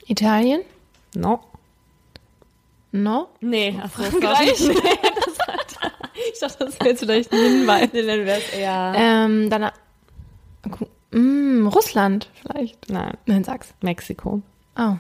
[0.08, 0.62] Italien?
[1.14, 1.40] No.
[2.92, 3.28] No?
[3.42, 4.60] Nee, ach Frankreich.
[4.68, 7.90] Nee, ich dachte, das wäre jetzt vielleicht ein Hinweis.
[7.92, 8.94] Dann wäre es eher.
[8.96, 9.70] Ähm, dann
[11.16, 12.90] Mm, Russland vielleicht.
[12.90, 13.18] Nein.
[13.26, 13.74] Nein, sag's.
[13.82, 14.42] Mexiko.
[14.78, 14.96] Oh.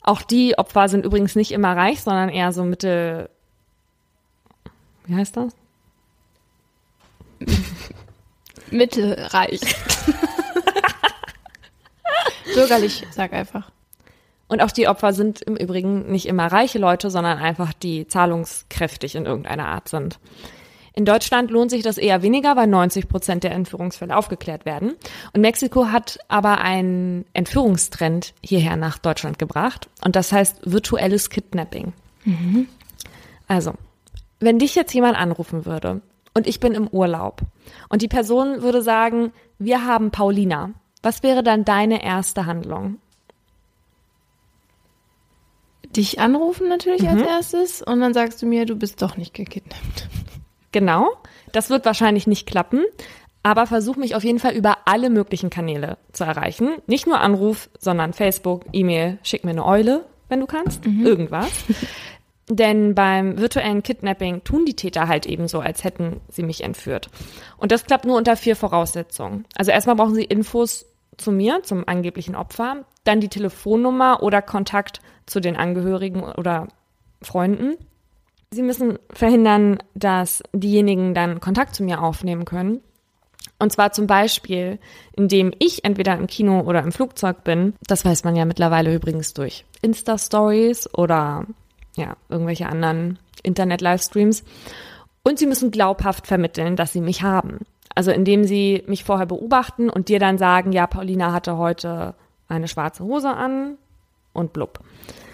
[0.00, 3.28] Auch die Opfer sind übrigens nicht immer reich, sondern eher so mittel.
[5.04, 5.54] Wie heißt das?
[8.70, 9.60] Mittelreich.
[12.54, 13.70] Bürgerlich, sag einfach.
[14.48, 19.16] Und auch die Opfer sind im Übrigen nicht immer reiche Leute, sondern einfach die zahlungskräftig
[19.16, 20.18] in irgendeiner Art sind.
[20.98, 24.94] In Deutschland lohnt sich das eher weniger, weil 90 Prozent der Entführungsfälle aufgeklärt werden.
[25.34, 29.90] Und Mexiko hat aber einen Entführungstrend hierher nach Deutschland gebracht.
[30.02, 31.92] Und das heißt virtuelles Kidnapping.
[32.24, 32.66] Mhm.
[33.46, 33.74] Also,
[34.40, 36.00] wenn dich jetzt jemand anrufen würde
[36.32, 37.42] und ich bin im Urlaub
[37.90, 40.70] und die Person würde sagen, wir haben Paulina,
[41.02, 42.96] was wäre dann deine erste Handlung?
[45.94, 47.08] Dich anrufen natürlich mhm.
[47.08, 50.08] als erstes und dann sagst du mir, du bist doch nicht gekidnappt.
[50.72, 51.10] Genau.
[51.52, 52.84] Das wird wahrscheinlich nicht klappen.
[53.42, 56.78] Aber versuch mich auf jeden Fall über alle möglichen Kanäle zu erreichen.
[56.88, 61.06] Nicht nur Anruf, sondern Facebook, E-Mail, schick mir eine Eule, wenn du kannst, mhm.
[61.06, 61.50] irgendwas.
[62.48, 67.08] Denn beim virtuellen Kidnapping tun die Täter halt eben so, als hätten sie mich entführt.
[67.56, 69.44] Und das klappt nur unter vier Voraussetzungen.
[69.56, 75.00] Also erstmal brauchen sie Infos zu mir, zum angeblichen Opfer, dann die Telefonnummer oder Kontakt
[75.26, 76.68] zu den Angehörigen oder
[77.22, 77.76] Freunden.
[78.56, 82.80] Sie müssen verhindern, dass diejenigen dann Kontakt zu mir aufnehmen können.
[83.58, 84.78] Und zwar zum Beispiel,
[85.14, 87.74] indem ich entweder im Kino oder im Flugzeug bin.
[87.86, 91.44] Das weiß man ja mittlerweile übrigens durch Insta-Stories oder
[91.96, 94.42] ja, irgendwelche anderen Internet-Livestreams.
[95.22, 97.60] Und sie müssen glaubhaft vermitteln, dass sie mich haben.
[97.94, 102.14] Also indem sie mich vorher beobachten und dir dann sagen, ja, Paulina hatte heute
[102.48, 103.76] eine schwarze Hose an
[104.32, 104.80] und blub.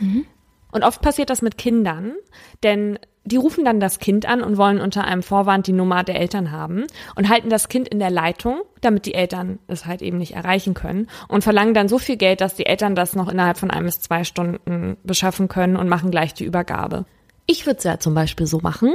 [0.00, 0.26] Mhm.
[0.72, 2.14] Und oft passiert das mit Kindern,
[2.62, 6.18] denn die rufen dann das Kind an und wollen unter einem Vorwand die Nummer der
[6.18, 10.18] Eltern haben und halten das Kind in der Leitung, damit die Eltern es halt eben
[10.18, 13.58] nicht erreichen können und verlangen dann so viel Geld, dass die Eltern das noch innerhalb
[13.58, 17.04] von ein bis zwei Stunden beschaffen können und machen gleich die Übergabe.
[17.46, 18.94] Ich würde es ja zum Beispiel so machen.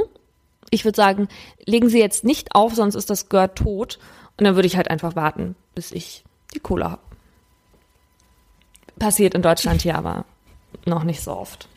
[0.70, 1.28] Ich würde sagen,
[1.64, 3.98] legen Sie jetzt nicht auf, sonst ist das Girl tot.
[4.36, 7.02] Und dann würde ich halt einfach warten, bis ich die Kohle habe.
[8.98, 10.24] Passiert in Deutschland hier aber
[10.86, 11.68] noch nicht so oft.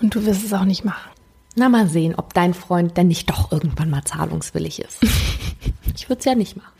[0.00, 1.10] Und du wirst es auch nicht machen.
[1.56, 5.02] Na, mal sehen, ob dein Freund denn nicht doch irgendwann mal zahlungswillig ist.
[5.94, 6.72] ich würde es ja nicht machen.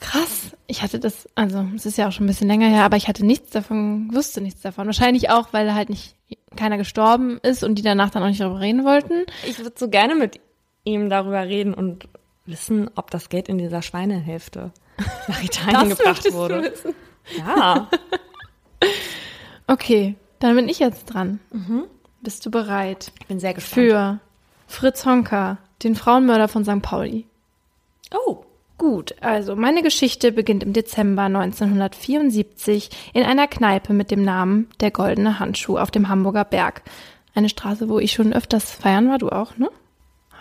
[0.00, 0.50] Krass.
[0.66, 3.08] Ich hatte das, also es ist ja auch schon ein bisschen länger her, aber ich
[3.08, 4.86] hatte nichts davon, wusste nichts davon.
[4.86, 6.16] Wahrscheinlich auch, weil halt nicht
[6.56, 9.26] keiner gestorben ist und die danach dann auch nicht darüber reden wollten.
[9.46, 10.40] Ich würde so gerne mit
[10.84, 12.08] ihm darüber reden und
[12.46, 14.72] wissen, ob das Geld in dieser Schweinehälfte
[15.28, 16.72] nach Italien gebracht wurde.
[17.36, 17.88] Ja.
[19.66, 21.38] okay, dann bin ich jetzt dran.
[21.52, 21.84] Mhm.
[22.22, 23.10] Bist du bereit?
[23.20, 23.74] Ich bin sehr gespannt.
[23.74, 24.20] Für
[24.68, 26.80] Fritz Honka, den Frauenmörder von St.
[26.80, 27.26] Pauli.
[28.12, 28.44] Oh.
[28.78, 34.90] Gut, also meine Geschichte beginnt im Dezember 1974 in einer Kneipe mit dem Namen Der
[34.90, 36.82] Goldene Handschuh auf dem Hamburger Berg.
[37.34, 39.70] Eine Straße, wo ich schon öfters feiern war, du auch, ne?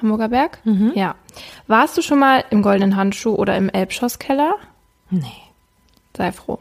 [0.02, 0.60] Hamburger Berg?
[0.66, 0.92] Mhm.
[0.96, 1.16] Ja.
[1.68, 4.56] Warst du schon mal im Goldenen Handschuh oder im Elbschosskeller?
[5.12, 5.28] Nee.
[6.18, 6.60] Sei froh.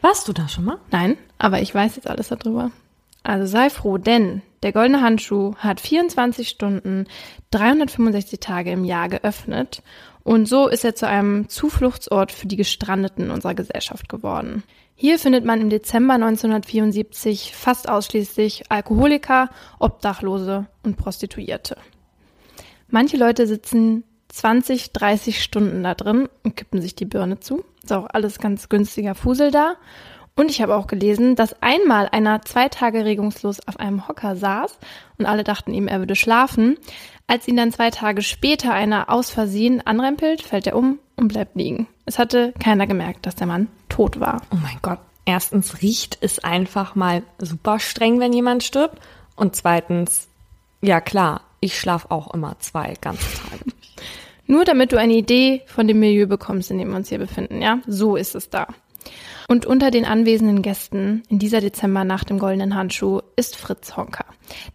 [0.00, 0.78] Warst du da schon mal?
[0.90, 2.70] Nein, aber ich weiß jetzt alles darüber.
[3.24, 7.06] Also sei froh, denn der Goldene Handschuh hat 24 Stunden,
[7.50, 9.82] 365 Tage im Jahr geöffnet
[10.22, 14.62] und so ist er zu einem Zufluchtsort für die Gestrandeten unserer Gesellschaft geworden.
[14.94, 21.76] Hier findet man im Dezember 1974 fast ausschließlich Alkoholiker, Obdachlose und Prostituierte.
[22.88, 27.64] Manche Leute sitzen 20, 30 Stunden da drin und kippen sich die Birne zu.
[27.82, 29.76] Ist auch alles ganz günstiger Fusel da.
[30.36, 34.78] Und ich habe auch gelesen, dass einmal einer zwei Tage regungslos auf einem Hocker saß
[35.16, 36.76] und alle dachten ihm, er würde schlafen.
[37.28, 41.54] Als ihn dann zwei Tage später einer aus Versehen anrempelt, fällt er um und bleibt
[41.54, 41.86] liegen.
[42.04, 44.42] Es hatte keiner gemerkt, dass der Mann tot war.
[44.50, 44.98] Oh mein Gott.
[45.24, 48.98] Erstens riecht es einfach mal super streng, wenn jemand stirbt.
[49.36, 50.28] Und zweitens,
[50.82, 53.64] ja klar, ich schlafe auch immer zwei ganze Tage.
[54.46, 57.62] Nur damit du eine Idee von dem Milieu bekommst, in dem wir uns hier befinden,
[57.62, 57.78] ja?
[57.86, 58.66] So ist es da.
[59.48, 64.24] Und unter den anwesenden Gästen in dieser Dezembernacht im Goldenen Handschuh ist Fritz Honka,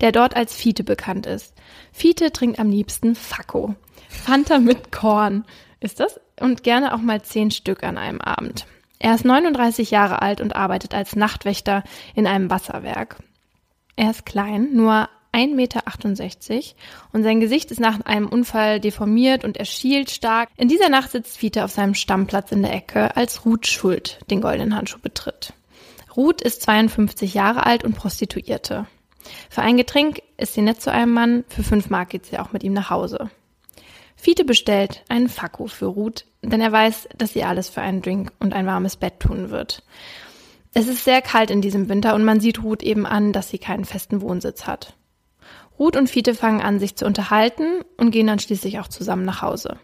[0.01, 1.53] der dort als Fiete bekannt ist.
[1.91, 3.75] Fiete trinkt am liebsten Fakko.
[4.07, 5.45] Fanta mit Korn
[5.79, 8.65] ist das und gerne auch mal zehn Stück an einem Abend.
[8.99, 11.83] Er ist 39 Jahre alt und arbeitet als Nachtwächter
[12.15, 13.17] in einem Wasserwerk.
[13.95, 15.83] Er ist klein, nur 1,68 Meter
[17.13, 20.49] und sein Gesicht ist nach einem Unfall deformiert und er schielt stark.
[20.57, 24.41] In dieser Nacht sitzt Fiete auf seinem Stammplatz in der Ecke, als Ruth Schuld den
[24.41, 25.53] goldenen Handschuh betritt.
[26.15, 28.87] Ruth ist 52 Jahre alt und Prostituierte.
[29.49, 32.51] Für ein Getränk ist sie nett zu einem Mann, für fünf Mark geht sie auch
[32.51, 33.29] mit ihm nach Hause.
[34.15, 38.31] Fiete bestellt einen Fakko für Ruth, denn er weiß, dass sie alles für einen Drink
[38.39, 39.83] und ein warmes Bett tun wird.
[40.73, 43.57] Es ist sehr kalt in diesem Winter und man sieht Ruth eben an, dass sie
[43.57, 44.93] keinen festen Wohnsitz hat.
[45.79, 49.41] Ruth und Fiete fangen an, sich zu unterhalten und gehen dann schließlich auch zusammen nach
[49.41, 49.77] Hause.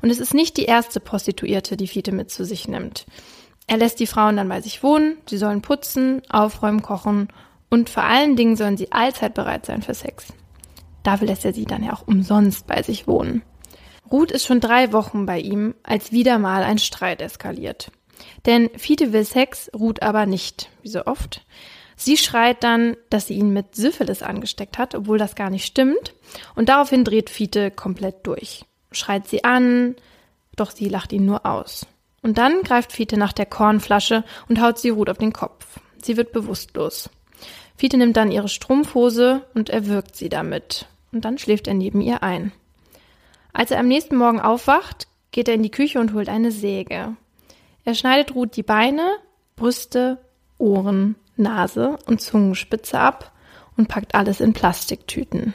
[0.00, 3.04] Und es ist nicht die erste Prostituierte, die Fiete mit zu sich nimmt.
[3.66, 7.28] Er lässt die Frauen dann bei sich wohnen, sie sollen putzen, aufräumen, kochen
[7.70, 10.32] und vor allen Dingen sollen sie allzeit bereit sein für Sex.
[11.02, 13.42] Dafür lässt er sie dann ja auch umsonst bei sich wohnen.
[14.10, 17.90] Ruth ist schon drei Wochen bei ihm, als wieder mal ein Streit eskaliert.
[18.46, 21.44] Denn Fiete will Sex, Ruth aber nicht, wie so oft.
[22.04, 26.14] Sie schreit dann, dass sie ihn mit Syphilis angesteckt hat, obwohl das gar nicht stimmt.
[26.56, 28.64] Und daraufhin dreht Fiete komplett durch.
[28.90, 29.94] Schreit sie an,
[30.56, 31.86] doch sie lacht ihn nur aus.
[32.20, 35.78] Und dann greift Fiete nach der Kornflasche und haut sie Ruth auf den Kopf.
[36.02, 37.08] Sie wird bewusstlos.
[37.76, 40.86] Fiete nimmt dann ihre Strumpfhose und erwürgt sie damit.
[41.12, 42.52] Und dann schläft er neben ihr ein.
[43.52, 47.16] Als er am nächsten Morgen aufwacht, geht er in die Küche und holt eine Säge.
[47.84, 49.06] Er schneidet Ruth die Beine,
[49.54, 50.18] Brüste,
[50.58, 53.32] Ohren, Nase und Zungenspitze ab
[53.76, 55.54] und packt alles in Plastiktüten.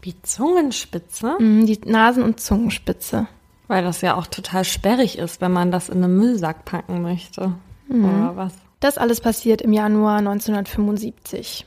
[0.00, 1.36] Wie Zungenspitze?
[1.38, 3.28] Mhm, die Nasen- und Zungenspitze.
[3.68, 7.54] Weil das ja auch total sperrig ist, wenn man das in einen Müllsack packen möchte.
[7.88, 8.04] Mhm.
[8.04, 8.52] Oder was?
[8.80, 11.66] Das alles passiert im Januar 1975.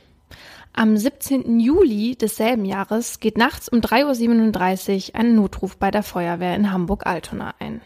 [0.74, 1.58] Am 17.
[1.58, 7.54] Juli desselben Jahres geht nachts um 3.37 Uhr ein Notruf bei der Feuerwehr in Hamburg-Altona
[7.58, 7.80] ein.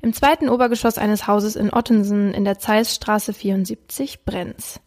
[0.00, 4.80] Im zweiten Obergeschoss eines Hauses in Ottensen in der Zeissstraße 74 brennt's.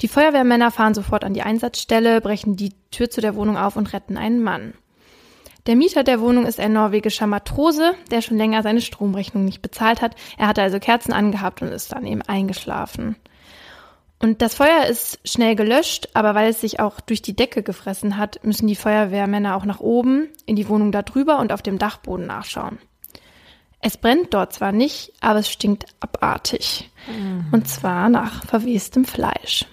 [0.00, 3.92] Die Feuerwehrmänner fahren sofort an die Einsatzstelle, brechen die Tür zu der Wohnung auf und
[3.92, 4.74] retten einen Mann.
[5.66, 10.02] Der Mieter der Wohnung ist ein norwegischer Matrose, der schon länger seine Stromrechnung nicht bezahlt
[10.02, 10.14] hat.
[10.36, 13.16] Er hatte also Kerzen angehabt und ist dann eben eingeschlafen.
[14.18, 18.16] Und das Feuer ist schnell gelöscht, aber weil es sich auch durch die Decke gefressen
[18.16, 21.78] hat, müssen die Feuerwehrmänner auch nach oben, in die Wohnung da drüber und auf dem
[21.78, 22.78] Dachboden nachschauen.
[23.86, 26.90] Es brennt dort zwar nicht, aber es stinkt abartig.
[27.06, 27.48] Mhm.
[27.52, 29.66] Und zwar nach verwestem Fleisch.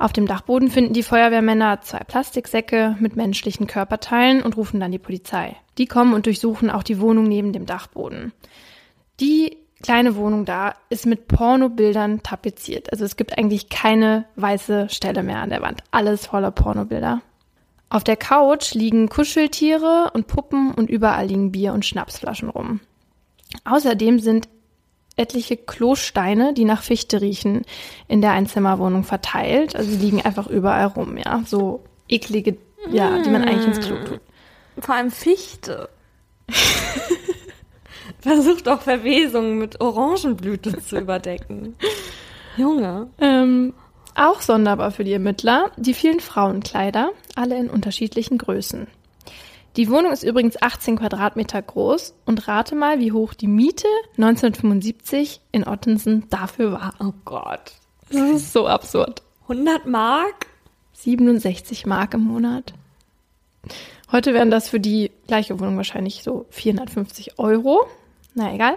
[0.00, 4.98] Auf dem Dachboden finden die Feuerwehrmänner zwei Plastiksäcke mit menschlichen Körperteilen und rufen dann die
[4.98, 5.54] Polizei.
[5.78, 8.32] Die kommen und durchsuchen auch die Wohnung neben dem Dachboden.
[9.20, 12.90] Die kleine Wohnung da ist mit Pornobildern tapeziert.
[12.90, 15.84] Also es gibt eigentlich keine weiße Stelle mehr an der Wand.
[15.92, 17.22] Alles voller Pornobilder.
[17.90, 22.80] Auf der Couch liegen Kuscheltiere und Puppen und überall liegen Bier und Schnapsflaschen rum.
[23.64, 24.48] Außerdem sind
[25.16, 27.64] etliche Klosteine, die nach Fichte riechen,
[28.08, 29.76] in der Einzimmerwohnung verteilt.
[29.76, 31.42] Also die liegen einfach überall rum, ja.
[31.46, 32.56] So eklige,
[32.90, 34.20] ja, die man eigentlich ins Klo tut.
[34.78, 35.88] Vor allem Fichte.
[38.20, 41.74] Versucht auch Verwesungen mit Orangenblüte zu überdecken.
[42.56, 43.08] Junge.
[43.18, 43.74] Ähm,
[44.14, 48.88] auch sonderbar für die Ermittler die vielen Frauenkleider, alle in unterschiedlichen Größen.
[49.76, 55.40] Die Wohnung ist übrigens 18 Quadratmeter groß und rate mal, wie hoch die Miete 1975
[55.52, 56.94] in Ottensen dafür war.
[56.98, 57.72] Oh Gott.
[58.10, 59.22] Das ist so absurd.
[59.42, 60.46] 100 Mark?
[60.94, 62.74] 67 Mark im Monat.
[64.10, 67.86] Heute wären das für die gleiche Wohnung wahrscheinlich so 450 Euro.
[68.34, 68.76] Na egal.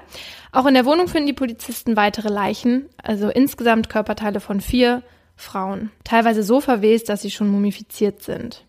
[0.52, 5.02] Auch in der Wohnung finden die Polizisten weitere Leichen, also insgesamt Körperteile von vier
[5.36, 8.66] Frauen, teilweise so verwest, dass sie schon mumifiziert sind.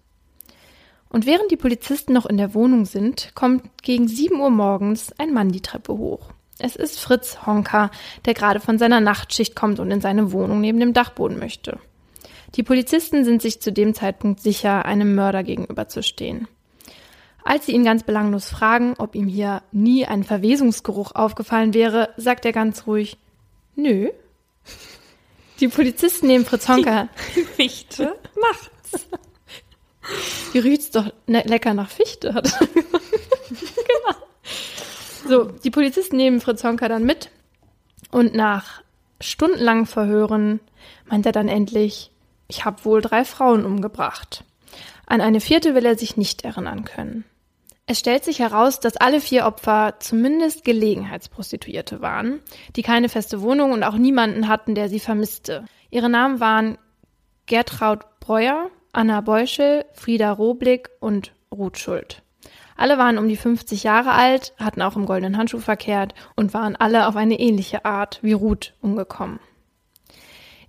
[1.14, 5.32] Und während die Polizisten noch in der Wohnung sind, kommt gegen 7 Uhr morgens ein
[5.32, 6.30] Mann die Treppe hoch.
[6.58, 7.92] Es ist Fritz Honka,
[8.24, 11.78] der gerade von seiner Nachtschicht kommt und in seine Wohnung neben dem Dachboden möchte.
[12.56, 16.48] Die Polizisten sind sich zu dem Zeitpunkt sicher, einem Mörder gegenüberzustehen.
[17.44, 22.44] Als sie ihn ganz belanglos fragen, ob ihm hier nie ein Verwesungsgeruch aufgefallen wäre, sagt
[22.44, 23.18] er ganz ruhig,
[23.76, 24.08] nö.
[25.60, 27.08] Die Polizisten nehmen Fritz Honka.
[27.36, 29.06] Die Fichte macht's.
[30.52, 33.04] Hier riecht's doch ne lecker nach Fichte, hat er gesagt.
[33.50, 34.16] genau.
[35.28, 37.30] So, die Polizisten nehmen Fritz Honka dann mit
[38.10, 38.82] und nach
[39.20, 40.60] stundenlangen Verhören
[41.06, 42.10] meint er dann endlich,
[42.48, 44.44] ich habe wohl drei Frauen umgebracht.
[45.06, 47.24] An eine vierte will er sich nicht erinnern können.
[47.86, 52.40] Es stellt sich heraus, dass alle vier Opfer zumindest Gelegenheitsprostituierte waren,
[52.76, 55.66] die keine feste Wohnung und auch niemanden hatten, der sie vermisste.
[55.90, 56.78] Ihre Namen waren
[57.46, 62.22] Gertraud Breuer, Anna Beuschel, Frieda Roblick und Ruth Schuld.
[62.76, 66.76] Alle waren um die 50 Jahre alt, hatten auch im goldenen Handschuh verkehrt und waren
[66.76, 69.40] alle auf eine ähnliche Art wie Ruth umgekommen.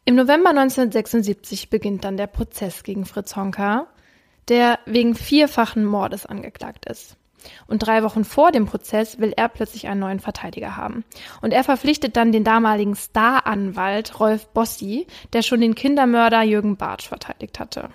[0.05, 3.87] Im November 1976 beginnt dann der Prozess gegen Fritz Honka,
[4.47, 7.17] der wegen vierfachen Mordes angeklagt ist.
[7.67, 11.03] Und drei Wochen vor dem Prozess will er plötzlich einen neuen Verteidiger haben.
[11.41, 17.07] Und er verpflichtet dann den damaligen Staranwalt Rolf Bossi, der schon den Kindermörder Jürgen Bartsch
[17.07, 17.89] verteidigt hatte.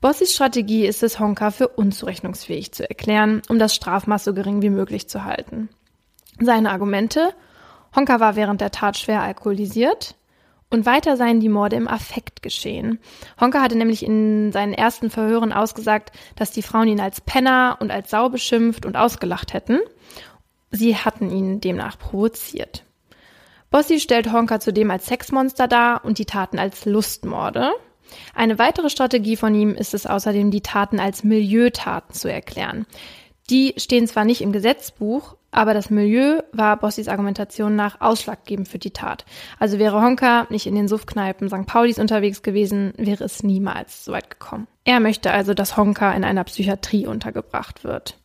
[0.00, 4.70] Bossis Strategie ist es, Honka für unzurechnungsfähig zu erklären, um das Strafmaß so gering wie
[4.70, 5.68] möglich zu halten.
[6.40, 7.34] Seine Argumente?
[7.94, 10.14] Honka war während der Tat schwer alkoholisiert
[10.70, 12.98] und weiter seien die Morde im Affekt geschehen.
[13.38, 17.90] Honka hatte nämlich in seinen ersten Verhören ausgesagt, dass die Frauen ihn als Penner und
[17.90, 19.80] als Sau beschimpft und ausgelacht hätten.
[20.70, 22.84] Sie hatten ihn demnach provoziert.
[23.70, 27.72] Bossi stellt Honka zudem als Sexmonster dar und die Taten als Lustmorde.
[28.34, 32.86] Eine weitere Strategie von ihm ist es außerdem, die Taten als Milieutaten zu erklären.
[33.50, 38.78] Die stehen zwar nicht im Gesetzbuch, aber das Milieu war Bossis Argumentation nach ausschlaggebend für
[38.78, 39.24] die Tat.
[39.58, 41.66] Also wäre Honka nicht in den Suffkneipen St.
[41.66, 44.68] Paulis unterwegs gewesen, wäre es niemals so weit gekommen.
[44.84, 48.16] Er möchte also, dass Honka in einer Psychiatrie untergebracht wird.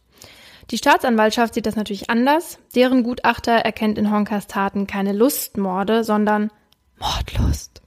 [0.71, 2.60] Die Staatsanwaltschaft sieht das natürlich anders.
[2.76, 6.52] Deren Gutachter erkennt in Honkas Taten keine Lustmorde, sondern
[6.98, 7.82] Mordlust.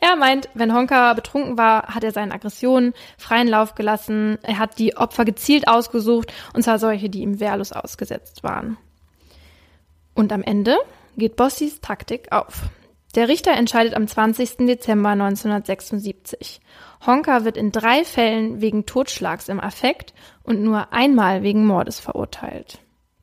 [0.00, 4.38] Er meint, wenn Honka betrunken war, hat er seinen Aggressionen freien Lauf gelassen.
[4.42, 8.78] Er hat die Opfer gezielt ausgesucht, und zwar solche, die ihm wehrlos ausgesetzt waren.
[10.14, 10.76] Und am Ende
[11.16, 12.62] geht Bossis Taktik auf.
[13.14, 14.66] Der Richter entscheidet am 20.
[14.66, 16.60] Dezember 1976.
[17.06, 22.78] Honka wird in drei Fällen wegen Totschlags im Affekt und nur einmal wegen Mordes verurteilt.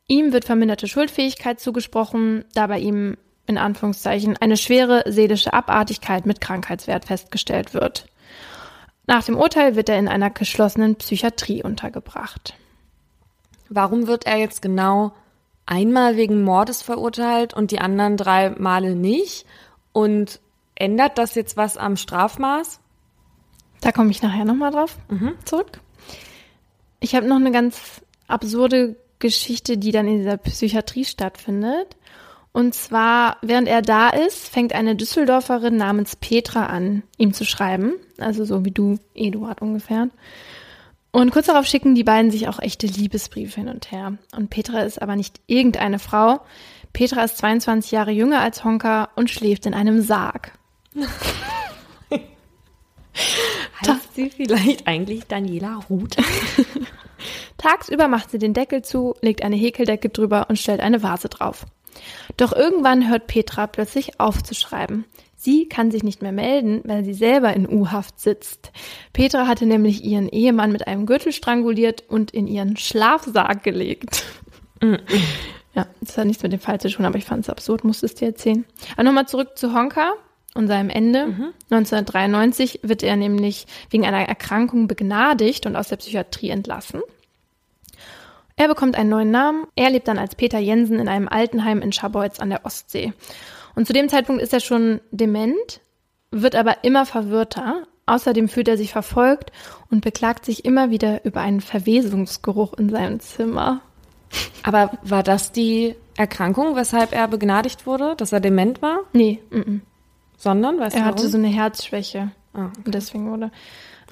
[0.08, 6.40] Ihm wird verminderte Schuldfähigkeit zugesprochen, da bei ihm in Anführungszeichen eine schwere seelische Abartigkeit mit
[6.40, 8.06] Krankheitswert festgestellt wird.
[9.06, 12.54] Nach dem Urteil wird er in einer geschlossenen Psychiatrie untergebracht.
[13.68, 15.12] Warum wird er jetzt genau
[15.64, 19.46] einmal wegen Mordes verurteilt und die anderen drei Male nicht?
[19.92, 20.40] Und
[20.74, 22.80] ändert das jetzt was am Strafmaß?
[23.80, 25.34] Da komme ich nachher nochmal drauf mhm.
[25.44, 25.80] zurück.
[27.00, 31.96] Ich habe noch eine ganz absurde Geschichte, die dann in dieser Psychiatrie stattfindet.
[32.56, 37.92] Und zwar, während er da ist, fängt eine Düsseldorferin namens Petra an, ihm zu schreiben.
[38.16, 40.08] Also so wie du, Eduard ungefähr.
[41.12, 44.16] Und kurz darauf schicken die beiden sich auch echte Liebesbriefe hin und her.
[44.34, 46.40] Und Petra ist aber nicht irgendeine Frau.
[46.94, 50.52] Petra ist 22 Jahre jünger als Honka und schläft in einem Sarg.
[53.86, 56.16] heißt sie vielleicht eigentlich Daniela Ruth?
[57.58, 61.66] Tagsüber macht sie den Deckel zu, legt eine Häkeldecke drüber und stellt eine Vase drauf.
[62.36, 65.04] Doch irgendwann hört Petra plötzlich auf zu schreiben.
[65.36, 68.72] Sie kann sich nicht mehr melden, weil sie selber in U-Haft sitzt.
[69.12, 74.24] Petra hatte nämlich ihren Ehemann mit einem Gürtel stranguliert und in ihren Schlafsarg gelegt.
[75.74, 78.06] Ja, das hat nichts mit dem Fall zu tun, aber ich fand es absurd, musste
[78.06, 78.64] es dir erzählen.
[78.94, 80.14] Aber nochmal zurück zu Honka
[80.54, 81.26] und seinem Ende.
[81.26, 81.52] Mhm.
[81.70, 87.02] 1993 wird er nämlich wegen einer Erkrankung begnadigt und aus der Psychiatrie entlassen.
[88.56, 89.66] Er bekommt einen neuen Namen.
[89.76, 93.12] Er lebt dann als Peter Jensen in einem Altenheim in Scharbeutz an der Ostsee.
[93.74, 95.80] Und zu dem Zeitpunkt ist er schon dement,
[96.30, 97.82] wird aber immer verwirrter.
[98.06, 99.52] Außerdem fühlt er sich verfolgt
[99.90, 103.80] und beklagt sich immer wieder über einen Verwesungsgeruch in seinem Zimmer.
[104.62, 109.00] Aber war das die Erkrankung, weshalb er begnadigt wurde, dass er dement war?
[109.12, 109.40] Nee.
[109.50, 109.80] M -m.
[110.38, 111.30] Sondern, weißt er du hatte warum?
[111.30, 112.30] so eine Herzschwäche.
[112.54, 113.50] Ah, Und deswegen wurde.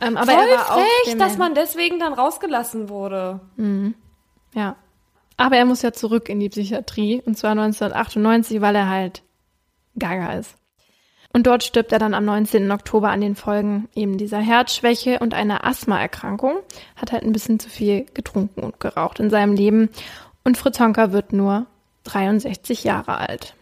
[0.00, 3.40] Ähm, aber Voll er war frech, dass man deswegen dann rausgelassen wurde.
[4.54, 4.76] Ja.
[5.36, 9.22] Aber er muss ja zurück in die Psychiatrie und zwar 1998, weil er halt
[9.98, 10.56] gaga ist.
[11.32, 12.70] Und dort stirbt er dann am 19.
[12.70, 16.58] Oktober an den Folgen eben dieser Herzschwäche und einer Asthmaerkrankung.
[16.94, 19.88] Hat halt ein bisschen zu viel getrunken und geraucht in seinem Leben.
[20.44, 21.66] Und Fritz Honka wird nur
[22.04, 23.56] 63 Jahre alt.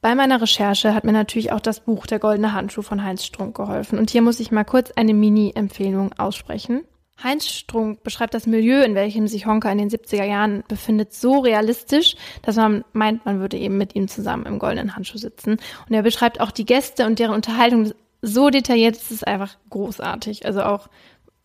[0.00, 3.54] Bei meiner Recherche hat mir natürlich auch das Buch Der goldene Handschuh von Heinz Strunk
[3.54, 3.98] geholfen.
[3.98, 6.82] Und hier muss ich mal kurz eine Mini-Empfehlung aussprechen.
[7.22, 11.40] Heinz Strunk beschreibt das Milieu, in welchem sich Honka in den 70er Jahren befindet, so
[11.40, 15.58] realistisch, dass man meint, man würde eben mit ihm zusammen im goldenen Handschuh sitzen.
[15.88, 20.46] Und er beschreibt auch die Gäste und deren Unterhaltung so detailliert, es ist einfach großartig.
[20.46, 20.88] Also auch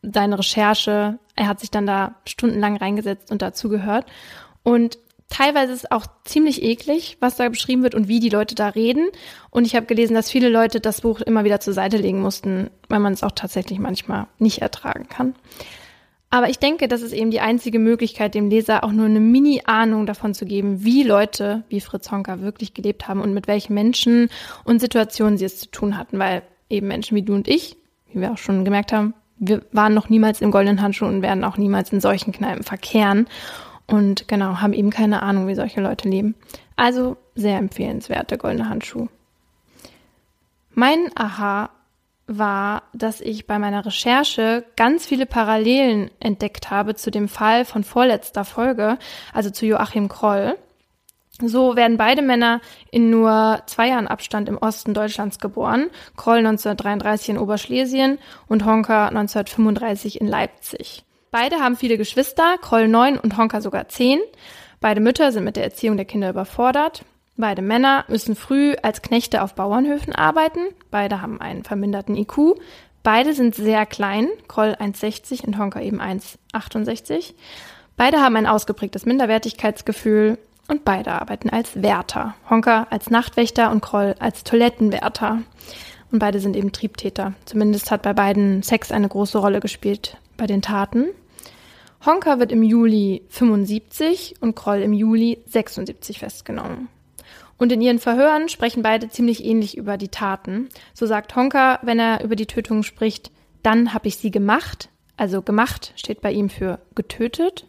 [0.03, 4.05] seine Recherche, er hat sich dann da stundenlang reingesetzt und dazugehört.
[4.63, 4.99] Und
[5.33, 9.09] teilweise ist auch ziemlich eklig, was da beschrieben wird und wie die Leute da reden.
[9.49, 12.69] Und ich habe gelesen, dass viele Leute das Buch immer wieder zur Seite legen mussten,
[12.87, 15.35] weil man es auch tatsächlich manchmal nicht ertragen kann.
[16.29, 20.05] Aber ich denke, das ist eben die einzige Möglichkeit, dem Leser auch nur eine Mini-Ahnung
[20.05, 24.29] davon zu geben, wie Leute wie Fritz Honka wirklich gelebt haben und mit welchen Menschen
[24.63, 27.77] und Situationen sie es zu tun hatten, weil eben Menschen wie du und ich,
[28.11, 31.43] wie wir auch schon gemerkt haben, wir waren noch niemals im goldenen Handschuh und werden
[31.43, 33.27] auch niemals in solchen Kneipen verkehren
[33.87, 36.35] und genau, haben eben keine Ahnung, wie solche Leute leben.
[36.75, 39.07] Also sehr empfehlenswert, der goldene Handschuh.
[40.73, 41.69] Mein Aha
[42.25, 47.83] war, dass ich bei meiner Recherche ganz viele Parallelen entdeckt habe zu dem Fall von
[47.83, 48.97] vorletzter Folge,
[49.33, 50.57] also zu Joachim Kroll.
[51.41, 55.89] So werden beide Männer in nur zwei Jahren Abstand im Osten Deutschlands geboren.
[56.15, 61.03] Kroll 1933 in Oberschlesien und Honka 1935 in Leipzig.
[61.33, 64.19] Beide haben viele Geschwister, Kroll neun und Honka sogar zehn.
[64.79, 67.05] Beide Mütter sind mit der Erziehung der Kinder überfordert.
[67.37, 70.59] Beide Männer müssen früh als Knechte auf Bauernhöfen arbeiten.
[70.91, 72.59] Beide haben einen verminderten IQ.
[73.01, 77.33] Beide sind sehr klein, Kroll 1,60 und Honka eben 1,68.
[77.97, 82.35] Beide haben ein ausgeprägtes Minderwertigkeitsgefühl und beide arbeiten als Wärter.
[82.47, 85.41] Honka als Nachtwächter und Kroll als Toilettenwärter.
[86.11, 87.33] und beide sind eben Triebtäter.
[87.45, 91.07] Zumindest hat bei beiden Sex eine große Rolle gespielt bei den Taten.
[92.05, 96.89] Honka wird im Juli 75 und Kroll im Juli 76 festgenommen.
[97.57, 100.67] Und in ihren Verhören sprechen beide ziemlich ähnlich über die Taten.
[100.93, 103.31] So sagt Honka, wenn er über die Tötung spricht,
[103.61, 104.89] dann habe ich sie gemacht.
[105.15, 107.67] Also gemacht steht bei ihm für getötet.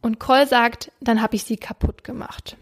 [0.00, 2.56] Und Kroll sagt, dann habe ich sie kaputt gemacht.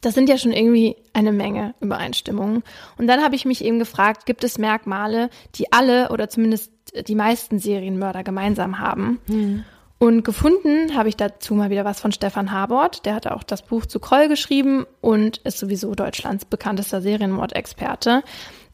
[0.00, 2.62] Das sind ja schon irgendwie eine Menge Übereinstimmungen.
[2.96, 6.70] Und dann habe ich mich eben gefragt, gibt es Merkmale, die alle oder zumindest
[7.08, 9.20] die meisten Serienmörder gemeinsam haben?
[9.26, 9.64] Hm.
[10.04, 13.06] Und gefunden habe ich dazu mal wieder was von Stefan Habort.
[13.06, 18.22] Der hat auch das Buch zu Kroll geschrieben und ist sowieso Deutschlands bekanntester Serienmordexperte.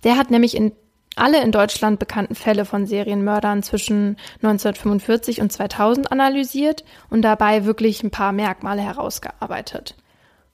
[0.02, 0.72] Der hat nämlich in
[1.14, 8.02] alle in Deutschland bekannten Fälle von Serienmördern zwischen 1945 und 2000 analysiert und dabei wirklich
[8.02, 9.94] ein paar Merkmale herausgearbeitet.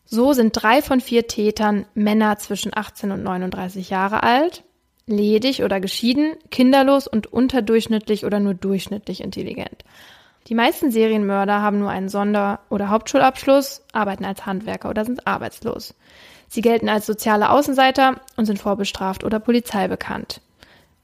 [0.04, 4.62] So sind drei von vier Tätern Männer zwischen 18 und 39 Jahre alt,
[5.06, 9.82] ledig oder geschieden, kinderlos und unterdurchschnittlich oder nur durchschnittlich intelligent.
[10.46, 15.94] Die meisten Serienmörder haben nur einen Sonder- oder Hauptschulabschluss, arbeiten als Handwerker oder sind arbeitslos.
[16.48, 20.40] Sie gelten als soziale Außenseiter und sind vorbestraft oder Polizei bekannt.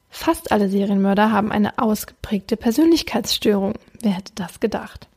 [0.09, 3.75] Fast alle Serienmörder haben eine ausgeprägte Persönlichkeitsstörung.
[4.01, 5.09] Wer hätte das gedacht?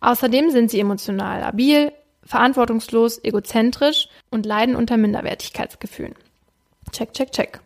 [0.00, 1.92] Außerdem sind sie emotional labil,
[2.24, 6.14] verantwortungslos, egozentrisch und leiden unter Minderwertigkeitsgefühlen.
[6.92, 7.60] Check, check, check.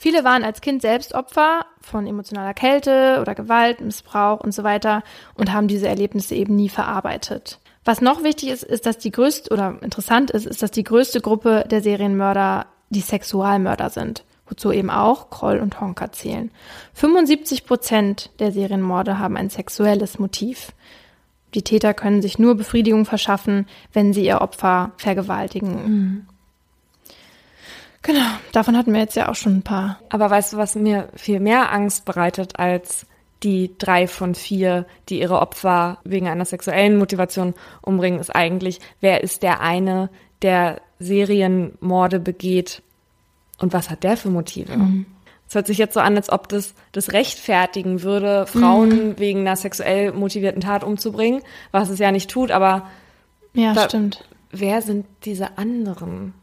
[0.00, 5.02] Viele waren als Kind selbst Opfer von emotionaler Kälte oder Gewalt, Missbrauch und so weiter
[5.34, 7.58] und haben diese Erlebnisse eben nie verarbeitet.
[7.84, 11.20] Was noch wichtig ist, ist, dass die größte oder interessant ist, ist, dass die größte
[11.20, 16.52] Gruppe der Serienmörder die Sexualmörder sind, wozu eben auch Kroll und Honka zählen.
[16.94, 20.72] 75 Prozent der Serienmorde haben ein sexuelles Motiv.
[21.54, 25.72] Die Täter können sich nur Befriedigung verschaffen, wenn sie ihr Opfer vergewaltigen.
[25.72, 26.26] Mhm.
[28.02, 29.98] Genau, davon hatten wir jetzt ja auch schon ein paar.
[30.08, 33.06] Aber weißt du, was mir viel mehr Angst bereitet als
[33.42, 39.22] die drei von vier, die ihre Opfer wegen einer sexuellen Motivation umbringen, ist eigentlich, wer
[39.22, 40.10] ist der eine,
[40.42, 42.82] der Serienmorde begeht
[43.58, 44.76] und was hat der für Motive?
[44.76, 45.06] Mhm.
[45.48, 49.18] Es hört sich jetzt so an, als ob das das rechtfertigen würde, Frauen mhm.
[49.18, 52.88] wegen einer sexuell motivierten Tat umzubringen, was es ja nicht tut, aber
[53.54, 54.24] ja, da, stimmt.
[54.50, 56.34] Wer sind diese anderen?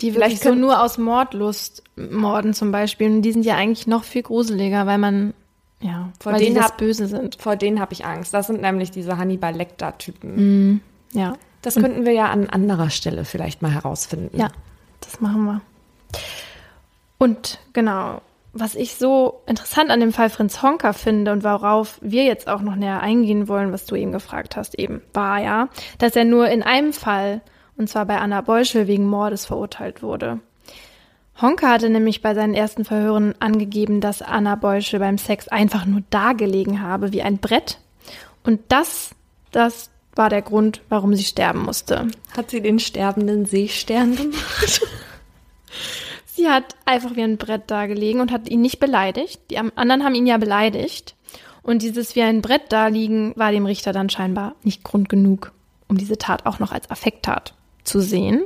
[0.00, 3.10] Die vielleicht so nur aus Mordlust morden zum Beispiel.
[3.10, 5.34] Und die sind ja eigentlich noch viel gruseliger, weil man,
[5.80, 7.36] ja, vor weil denen die hab, böse sind.
[7.40, 8.32] Vor denen habe ich Angst.
[8.34, 10.72] Das sind nämlich diese Hannibal Lecter-Typen.
[10.72, 10.80] Mm,
[11.12, 11.34] ja.
[11.62, 14.36] Das Und, könnten wir ja an anderer Stelle vielleicht mal herausfinden.
[14.38, 14.48] Ja,
[15.00, 15.60] das machen wir.
[17.18, 18.22] Und genau,
[18.52, 22.62] was ich so interessant an dem Fall Fritz Honka finde und worauf wir jetzt auch
[22.62, 26.48] noch näher eingehen wollen, was du eben gefragt hast, eben war ja, dass er nur
[26.48, 27.42] in einem Fall,
[27.80, 30.38] und zwar bei Anna Beuschel, wegen Mordes verurteilt wurde.
[31.40, 36.02] Honka hatte nämlich bei seinen ersten Verhören angegeben, dass Anna Beuschel beim Sex einfach nur
[36.10, 37.78] dagelegen habe wie ein Brett.
[38.44, 39.12] Und das,
[39.50, 42.08] das war der Grund, warum sie sterben musste.
[42.36, 44.82] Hat sie den sterbenden Seestern gemacht?
[46.26, 49.42] Sie hat einfach wie ein Brett da gelegen und hat ihn nicht beleidigt.
[49.50, 51.14] Die anderen haben ihn ja beleidigt.
[51.62, 55.52] Und dieses wie ein Brett da liegen war dem Richter dann scheinbar nicht Grund genug,
[55.86, 57.52] um diese Tat auch noch als Affekttat
[57.84, 58.44] zu sehen.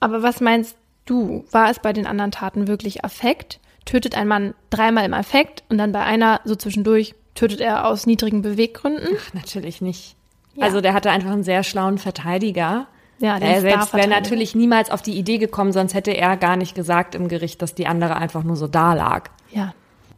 [0.00, 1.44] Aber was meinst du?
[1.50, 3.60] War es bei den anderen Taten wirklich Affekt?
[3.84, 8.06] Tötet ein Mann dreimal im Affekt und dann bei einer so zwischendurch tötet er aus
[8.06, 9.16] niedrigen Beweggründen?
[9.18, 10.16] Ach, natürlich nicht.
[10.54, 10.64] Ja.
[10.66, 12.86] Also der hatte einfach einen sehr schlauen Verteidiger,
[13.22, 16.74] ja, er selbst wäre natürlich niemals auf die Idee gekommen, sonst hätte er gar nicht
[16.74, 19.30] gesagt im Gericht, dass die andere einfach nur so da lag.
[19.52, 19.74] Ja,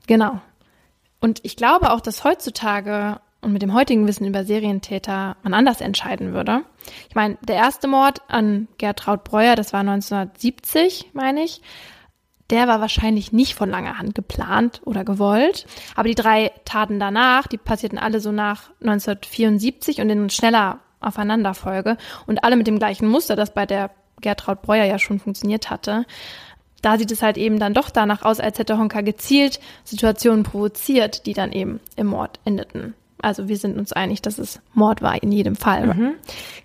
[0.07, 0.41] genau.
[1.21, 5.81] Und ich glaube auch, dass heutzutage und mit dem heutigen Wissen über Serientäter man anders
[5.81, 6.63] entscheiden würde.
[7.09, 11.63] Ich meine, der erste Mord an Gertraud Breuer, das war 1970, meine ich,
[12.51, 15.67] der war wahrscheinlich nicht von langer Hand geplant oder gewollt.
[15.95, 21.97] Aber die drei Taten danach, die passierten alle so nach 1974 und in schneller Aufeinanderfolge
[22.27, 23.91] und alle mit dem gleichen Muster, das bei der
[24.21, 26.07] Gertraud Breuer ja schon funktioniert hatte.
[26.83, 31.25] Da sieht es halt eben dann doch danach aus, als hätte Honka gezielt Situationen provoziert,
[31.27, 32.95] die dann eben im Mord endeten.
[33.25, 35.87] Also wir sind uns einig, dass es Mord war in jedem Fall.
[35.87, 36.15] Mhm.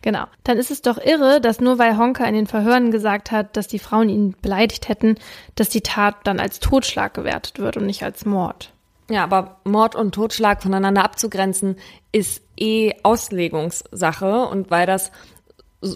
[0.02, 0.26] Genau.
[0.44, 3.68] Dann ist es doch irre, dass nur weil Honka in den Verhören gesagt hat, dass
[3.68, 5.16] die Frauen ihn beleidigt hätten,
[5.56, 8.74] dass die Tat dann als Totschlag gewertet wird und nicht als Mord.
[9.10, 11.78] Ja, aber Mord und Totschlag voneinander abzugrenzen,
[12.12, 14.46] ist eh Auslegungssache.
[14.46, 15.12] Und weil das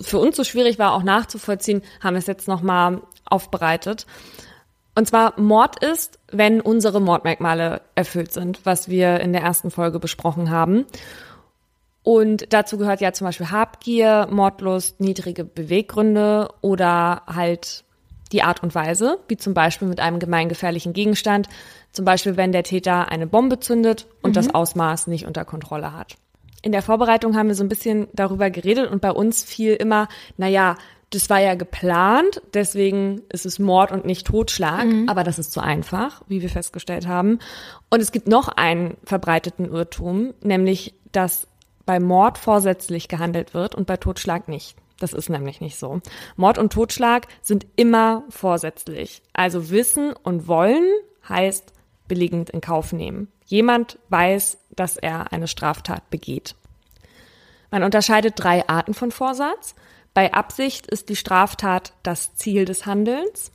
[0.02, 4.08] für uns so schwierig war, auch nachzuvollziehen, haben wir es jetzt nochmal aufbereitet.
[4.96, 10.00] Und zwar Mord ist, wenn unsere Mordmerkmale erfüllt sind, was wir in der ersten Folge
[10.00, 10.86] besprochen haben.
[12.04, 17.86] Und dazu gehört ja zum Beispiel Habgier, Mordlust, niedrige Beweggründe oder halt
[18.34, 21.48] die Art und Weise, wie zum Beispiel mit einem gemeingefährlichen Gegenstand,
[21.92, 24.34] zum Beispiel wenn der Täter eine Bombe zündet und mhm.
[24.34, 26.18] das Ausmaß nicht unter Kontrolle hat.
[26.62, 30.08] In der Vorbereitung haben wir so ein bisschen darüber geredet und bei uns fiel immer,
[30.38, 30.78] naja,
[31.14, 35.08] das war ja geplant, deswegen ist es Mord und nicht Totschlag, mhm.
[35.08, 37.38] aber das ist zu einfach, wie wir festgestellt haben.
[37.92, 41.48] Und es gibt noch einen verbreiteten Irrtum, nämlich, dass
[41.86, 44.76] bei Mord vorsätzlich gehandelt wird und bei Totschlag nicht.
[45.00, 46.02] Das ist nämlich nicht so.
[46.36, 49.22] Mord und Totschlag sind immer vorsätzlich.
[49.34, 50.86] Also wissen und wollen
[51.30, 51.74] heißt
[52.08, 53.28] billigend in Kauf nehmen.
[53.46, 56.56] Jemand weiß, dass er eine Straftat begeht.
[57.70, 59.76] Man unterscheidet drei Arten von Vorsatz.
[60.14, 63.52] Bei Absicht ist die Straftat das Ziel des Handelns.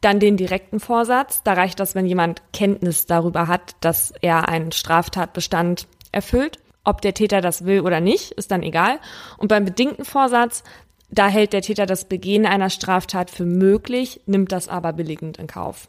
[0.00, 1.42] Dann den direkten Vorsatz.
[1.42, 6.58] Da reicht das, wenn jemand Kenntnis darüber hat, dass er einen Straftatbestand erfüllt.
[6.84, 9.00] Ob der Täter das will oder nicht, ist dann egal.
[9.36, 10.62] Und beim bedingten Vorsatz,
[11.10, 15.48] da hält der Täter das Begehen einer Straftat für möglich, nimmt das aber billigend in
[15.48, 15.88] Kauf.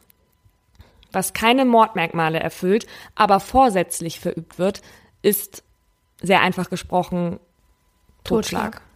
[1.13, 4.81] Was keine Mordmerkmale erfüllt, aber vorsätzlich verübt wird,
[5.21, 5.63] ist
[6.21, 7.39] sehr einfach gesprochen
[8.23, 8.73] Totschlag.
[8.73, 8.90] Totschlag.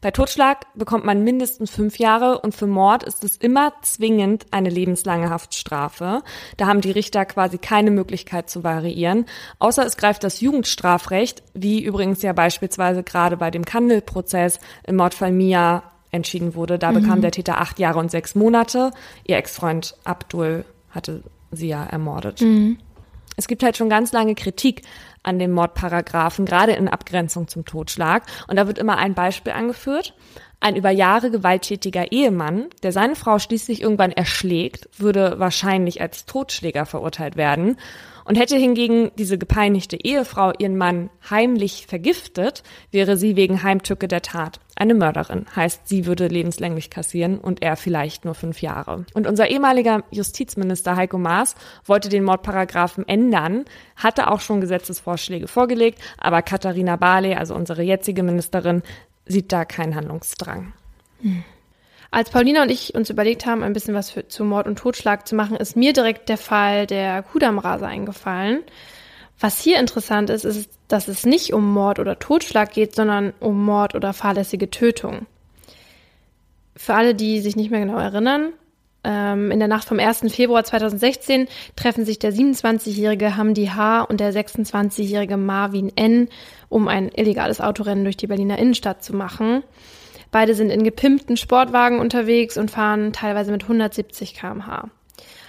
[0.00, 4.68] Bei Totschlag bekommt man mindestens fünf Jahre und für Mord ist es immer zwingend eine
[4.68, 6.22] lebenslange Haftstrafe.
[6.58, 9.24] Da haben die Richter quasi keine Möglichkeit zu variieren,
[9.60, 15.32] außer es greift das Jugendstrafrecht, wie übrigens ja beispielsweise gerade bei dem Kandelprozess im Mordfall
[15.32, 16.78] Mia entschieden wurde.
[16.78, 17.00] Da mhm.
[17.00, 18.90] bekam der Täter acht Jahre und sechs Monate.
[19.26, 22.42] Ihr Ex-Freund Abdul hatte sie ja ermordet.
[22.42, 22.78] Mhm.
[23.36, 24.82] Es gibt halt schon ganz lange Kritik
[25.24, 28.22] an den Mordparagraphen, gerade in Abgrenzung zum Totschlag.
[28.46, 30.14] Und da wird immer ein Beispiel angeführt.
[30.60, 36.86] Ein über Jahre gewalttätiger Ehemann, der seine Frau schließlich irgendwann erschlägt, würde wahrscheinlich als Totschläger
[36.86, 37.76] verurteilt werden.
[38.24, 44.22] Und hätte hingegen diese gepeinigte Ehefrau ihren Mann heimlich vergiftet, wäre sie wegen Heimtücke der
[44.22, 45.46] Tat eine Mörderin.
[45.54, 49.04] Heißt, sie würde lebenslänglich kassieren und er vielleicht nur fünf Jahre.
[49.14, 51.54] Und unser ehemaliger Justizminister Heiko Maas
[51.84, 53.66] wollte den Mordparagraphen ändern,
[53.96, 58.82] hatte auch schon Gesetzesvorschläge vorgelegt, aber Katharina Barley, also unsere jetzige Ministerin,
[59.26, 60.72] sieht da keinen Handlungsdrang.
[61.20, 61.44] Hm.
[62.10, 65.26] Als Paulina und ich uns überlegt haben, ein bisschen was für, zu Mord und Totschlag
[65.26, 68.62] zu machen, ist mir direkt der Fall der Kudamrase eingefallen.
[69.40, 73.64] Was hier interessant ist, ist, dass es nicht um Mord oder Totschlag geht, sondern um
[73.64, 75.26] Mord oder fahrlässige Tötung.
[76.76, 78.52] Für alle, die sich nicht mehr genau erinnern,
[79.04, 80.32] ähm, in der Nacht vom 1.
[80.32, 81.46] Februar 2016
[81.76, 84.02] treffen sich der 27-jährige Hamdi H.
[84.02, 86.28] und der 26-jährige Marvin N.,
[86.68, 89.62] um ein illegales Autorennen durch die Berliner Innenstadt zu machen.
[90.34, 94.90] Beide sind in gepimpten Sportwagen unterwegs und fahren teilweise mit 170 km/h.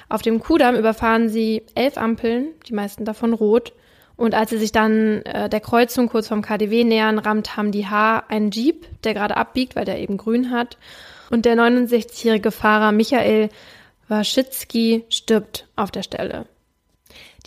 [0.10, 3.74] Auf dem Kudamm überfahren sie elf Ampeln, die meisten davon rot.
[4.16, 8.26] Und als sie sich dann äh, der Kreuzung kurz vom KDW nähern, rammt Hamdi H.
[8.28, 10.78] einen Jeep, der gerade abbiegt, weil der eben grün hat.
[11.32, 13.50] Und der 69-jährige Fahrer Michael
[14.08, 16.46] Waschitzki stirbt auf der Stelle.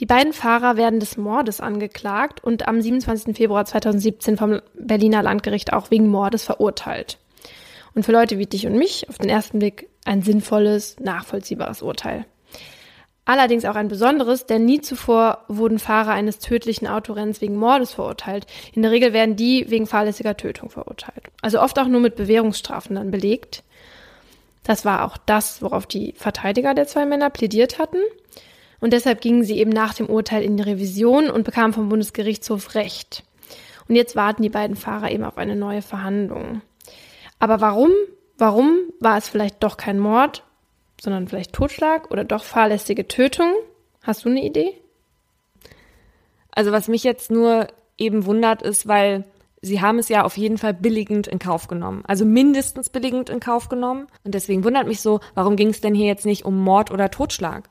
[0.00, 3.36] Die beiden Fahrer werden des Mordes angeklagt und am 27.
[3.36, 7.18] Februar 2017 vom Berliner Landgericht auch wegen Mordes verurteilt.
[7.98, 12.26] Und für Leute wie dich und mich auf den ersten Blick ein sinnvolles, nachvollziehbares Urteil.
[13.24, 18.46] Allerdings auch ein besonderes, denn nie zuvor wurden Fahrer eines tödlichen Autorenns wegen Mordes verurteilt.
[18.72, 21.24] In der Regel werden die wegen fahrlässiger Tötung verurteilt.
[21.42, 23.64] Also oft auch nur mit Bewährungsstrafen dann belegt.
[24.62, 27.98] Das war auch das, worauf die Verteidiger der zwei Männer plädiert hatten.
[28.78, 32.76] Und deshalb gingen sie eben nach dem Urteil in die Revision und bekamen vom Bundesgerichtshof
[32.76, 33.24] Recht.
[33.88, 36.62] Und jetzt warten die beiden Fahrer eben auf eine neue Verhandlung.
[37.38, 37.90] Aber warum?
[38.36, 40.44] Warum war es vielleicht doch kein Mord,
[41.00, 43.52] sondern vielleicht Totschlag oder doch fahrlässige Tötung?
[44.02, 44.80] Hast du eine Idee?
[46.52, 49.24] Also was mich jetzt nur eben wundert, ist, weil
[49.60, 52.02] sie haben es ja auf jeden Fall billigend in Kauf genommen.
[52.06, 54.06] Also mindestens billigend in Kauf genommen.
[54.24, 57.10] Und deswegen wundert mich so, warum ging es denn hier jetzt nicht um Mord oder
[57.10, 57.68] Totschlag?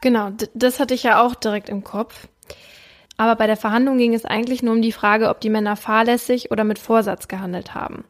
[0.00, 2.28] Genau, das hatte ich ja auch direkt im Kopf.
[3.16, 6.50] Aber bei der Verhandlung ging es eigentlich nur um die Frage, ob die Männer fahrlässig
[6.50, 8.04] oder mit Vorsatz gehandelt haben.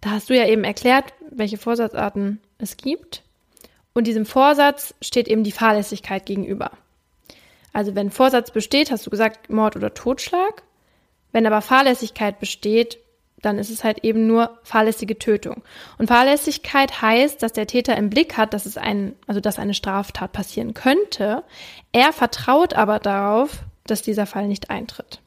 [0.00, 3.22] Da hast du ja eben erklärt, welche Vorsatzarten es gibt.
[3.92, 6.70] Und diesem Vorsatz steht eben die Fahrlässigkeit gegenüber.
[7.72, 10.62] Also wenn Vorsatz besteht, hast du gesagt Mord oder Totschlag.
[11.32, 12.98] Wenn aber Fahrlässigkeit besteht,
[13.42, 15.62] dann ist es halt eben nur fahrlässige Tötung.
[15.96, 19.74] Und Fahrlässigkeit heißt, dass der Täter im Blick hat, dass es ein, also dass eine
[19.74, 21.44] Straftat passieren könnte.
[21.92, 25.20] Er vertraut aber darauf, dass dieser Fall nicht eintritt.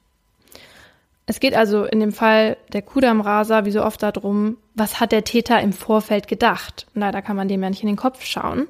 [1.25, 5.23] Es geht also in dem Fall der Kudam-Rasa wie so oft darum, was hat der
[5.23, 6.87] Täter im Vorfeld gedacht?
[6.93, 8.67] Leider kann man dem ja nicht in den Kopf schauen.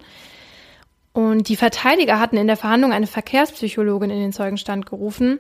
[1.14, 5.40] Und die Verteidiger hatten in der Verhandlung eine Verkehrspsychologin in den Zeugenstand gerufen.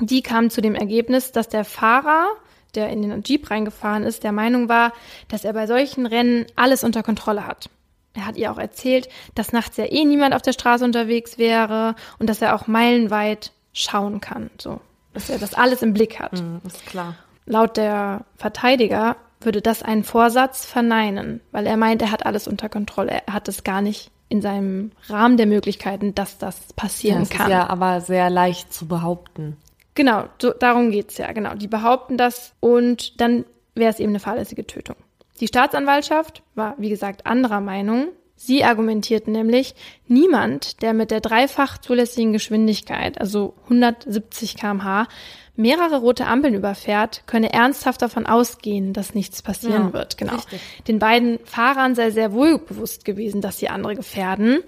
[0.00, 2.26] Die kam zu dem Ergebnis, dass der Fahrer
[2.74, 4.92] der in den Jeep reingefahren ist, der Meinung war,
[5.28, 7.68] dass er bei solchen Rennen alles unter Kontrolle hat.
[8.14, 11.94] Er hat ihr auch erzählt, dass nachts ja eh niemand auf der Straße unterwegs wäre
[12.18, 14.80] und dass er auch meilenweit schauen kann, so,
[15.14, 16.40] dass er das alles im Blick hat.
[16.40, 17.16] Mhm, ist klar.
[17.46, 22.68] Laut der Verteidiger würde das einen Vorsatz verneinen, weil er meint, er hat alles unter
[22.68, 23.22] Kontrolle.
[23.26, 27.46] Er hat es gar nicht in seinem Rahmen der Möglichkeiten, dass das passieren das kann.
[27.46, 29.56] Ist ja aber sehr leicht zu behaupten.
[29.94, 31.54] Genau, so, darum geht's ja, genau.
[31.54, 34.96] Die behaupten das und dann wäre es eben eine fahrlässige Tötung.
[35.40, 38.08] Die Staatsanwaltschaft war, wie gesagt, anderer Meinung.
[38.44, 39.76] Sie argumentierten nämlich,
[40.08, 45.06] niemand, der mit der dreifach zulässigen Geschwindigkeit, also 170 kmh,
[45.54, 50.18] mehrere rote Ampeln überfährt, könne ernsthaft davon ausgehen, dass nichts passieren Ja, wird.
[50.18, 50.34] Genau.
[50.34, 50.60] richtig.
[50.88, 54.58] Den beiden Fahrern sei sehr wohl bewusst gewesen, dass sie andere gefährden.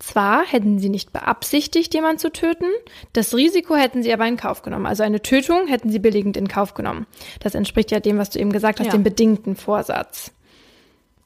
[0.00, 2.66] Zwar hätten sie nicht beabsichtigt, jemanden zu töten,
[3.12, 4.86] das Risiko hätten sie aber in Kauf genommen.
[4.86, 7.06] Also eine Tötung hätten sie billigend in Kauf genommen.
[7.38, 8.92] Das entspricht ja dem, was du eben gesagt hast, Ja.
[8.92, 10.32] dem bedingten Vorsatz.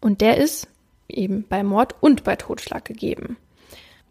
[0.02, 0.68] Und der ist
[1.09, 3.36] eben bei Mord und bei Totschlag gegeben.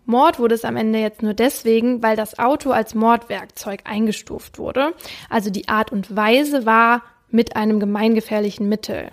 [0.06, 4.94] Mord wurde es am Ende jetzt nur deswegen, weil das Auto als Mordwerkzeug eingestuft wurde.
[5.30, 9.12] Also die Art und Weise war mit einem gemeingefährlichen Mittel.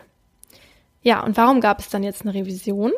[1.02, 2.92] Ja, und warum gab es dann jetzt eine Revision?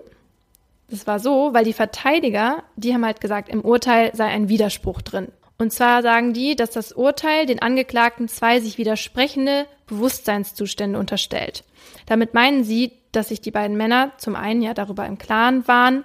[0.88, 5.00] Das war so, weil die Verteidiger, die haben halt gesagt, im Urteil sei ein Widerspruch
[5.02, 5.28] drin.
[5.58, 11.62] Und zwar sagen die, dass das Urteil den Angeklagten zwei sich widersprechende Bewusstseinszustände unterstellt.
[12.06, 16.04] Damit meinen sie, dass sich die beiden Männer zum einen ja darüber im Klaren waren,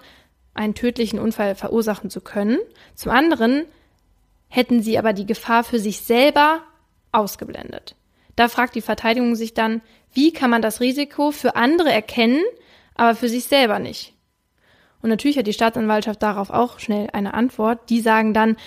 [0.54, 2.58] einen tödlichen Unfall verursachen zu können,
[2.96, 3.66] zum anderen
[4.50, 6.62] hätten sie aber die Gefahr für sich selber
[7.12, 7.96] ausgeblendet.
[8.36, 9.82] Da fragt die Verteidigung sich dann,
[10.14, 12.44] wie kann man das Risiko für andere erkennen,
[12.96, 14.14] aber für sich selber nicht?
[15.02, 17.90] Und natürlich hat die Staatsanwaltschaft darauf auch schnell eine Antwort.
[17.90, 18.58] Die sagen dann,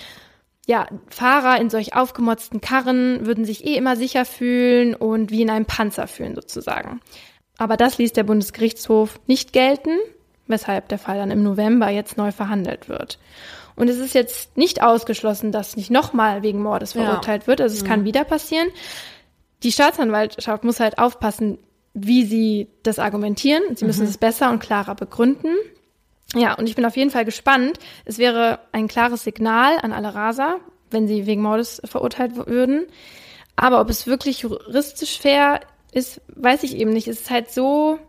[0.65, 5.49] ja, Fahrer in solch aufgemotzten Karren würden sich eh immer sicher fühlen und wie in
[5.49, 7.01] einem Panzer fühlen sozusagen.
[7.61, 9.91] Aber das ließ der Bundesgerichtshof nicht gelten,
[10.47, 13.19] weshalb der Fall dann im November jetzt neu verhandelt wird.
[13.75, 17.03] Und es ist jetzt nicht ausgeschlossen, dass nicht nochmal wegen Mordes Ja.
[17.03, 17.61] verurteilt wird.
[17.61, 18.69] Also es kann wieder passieren.
[19.61, 21.59] Die Staatsanwaltschaft muss halt aufpassen,
[21.93, 23.61] wie sie das argumentieren.
[23.75, 25.53] Sie müssen es besser und klarer begründen.
[26.33, 27.77] Ja, und ich bin auf jeden Fall gespannt.
[28.05, 32.87] Es wäre ein klares Signal an alle Raser, wenn sie wegen Mordes verurteilt würden.
[33.55, 35.59] Aber ob es wirklich juristisch fair
[35.91, 37.07] ist, weiß ich eben nicht.
[37.07, 37.99] Es ist halt so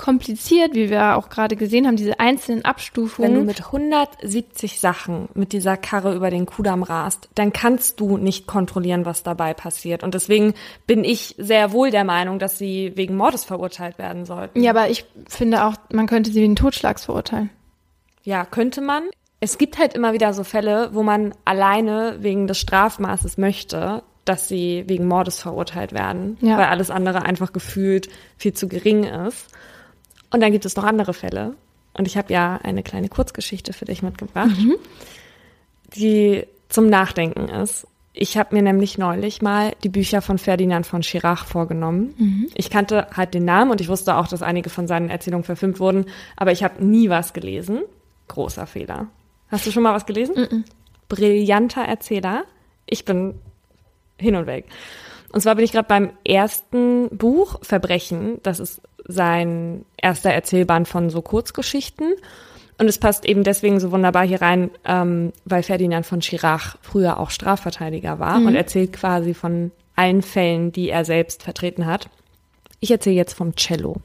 [0.00, 3.46] kompliziert, wie wir auch gerade gesehen haben, diese einzelnen Wenn du Abstufungen.
[3.46, 9.04] mit 170 Sachen mit dieser Karre über den Kudamm rast, dann kannst du nicht kontrollieren,
[9.04, 10.02] was dabei passiert.
[10.02, 10.54] Und deswegen
[10.86, 14.60] bin ich sehr wohl der Meinung, dass sie wegen Mordes verurteilt werden sollten.
[14.62, 17.50] ja, aber ich finde auch, man könnte sie wegen Totschlags verurteilen.
[18.22, 19.04] Ja, könnte man.
[19.40, 24.48] Es gibt halt immer wieder so Fälle, wo man alleine wegen des Strafmaßes möchte, dass
[24.48, 26.58] sie wegen Mordes verurteilt werden, Ja.
[26.58, 29.46] weil alles andere einfach gefühlt viel zu gering ist.
[30.32, 31.54] Und dann gibt es noch andere Fälle.
[31.94, 34.50] Und ich habe ja eine kleine Kurzgeschichte für dich mitgebracht,
[35.96, 37.86] die zum Nachdenken ist.
[38.12, 42.48] Ich habe mir nämlich neulich mal die Bücher von Ferdinand von Schirach vorgenommen.
[42.54, 45.80] Ich kannte halt den Namen und ich wusste auch, dass einige von seinen Erzählungen verfilmt
[45.80, 46.06] wurden,
[46.36, 47.80] aber ich habe nie was gelesen.
[48.28, 49.08] Großer Fehler.
[49.48, 50.64] Hast du schon mal was gelesen?
[51.08, 52.44] Brillanter Erzähler.
[52.86, 53.34] Ich bin
[54.20, 54.66] hin und weg.
[55.32, 58.38] Und zwar bin ich gerade beim ersten Buch Verbrechen.
[58.42, 62.14] Das ist sein erster Erzählband von so Kurzgeschichten.
[62.78, 67.20] Und es passt eben deswegen so wunderbar hier rein, ähm, weil Ferdinand von Schirach früher
[67.20, 72.08] auch Strafverteidiger war und erzählt quasi von allen Fällen, die er selbst vertreten hat.
[72.80, 73.96] Ich erzähle jetzt vom Cello.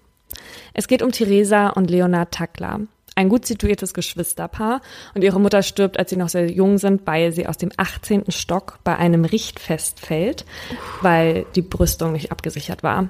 [0.73, 2.81] Es geht um Theresa und Leonard Tackler,
[3.15, 4.81] ein gut situiertes Geschwisterpaar
[5.13, 8.25] und ihre Mutter stirbt, als sie noch sehr jung sind, weil sie aus dem 18.
[8.29, 10.45] Stock bei einem Richtfest fällt,
[11.01, 13.09] weil die Brüstung nicht abgesichert war.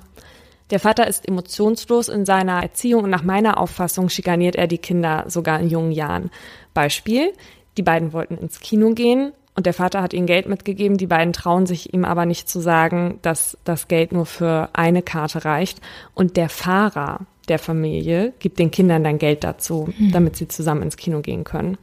[0.72, 5.26] Der Vater ist emotionslos in seiner Erziehung und nach meiner Auffassung schikaniert er die Kinder
[5.28, 6.32] sogar in jungen Jahren.
[6.74, 7.34] Beispiel,
[7.78, 11.34] die beiden wollten ins Kino gehen und der Vater hat ihnen Geld mitgegeben, die beiden
[11.34, 15.80] trauen sich ihm aber nicht zu sagen, dass das Geld nur für eine Karte reicht
[16.14, 20.98] und der Fahrer der Familie gibt den Kindern dann Geld dazu, damit sie zusammen ins
[20.98, 21.78] Kino gehen können.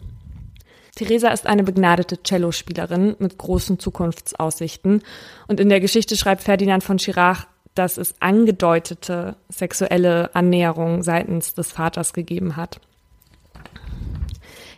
[0.95, 5.03] Theresa ist eine begnadete Cellospielerin mit großen Zukunftsaussichten
[5.49, 11.73] und in der Geschichte schreibt Ferdinand von Schirach, dass es angedeutete sexuelle Annäherung seitens des
[11.73, 12.81] Vaters gegeben hat.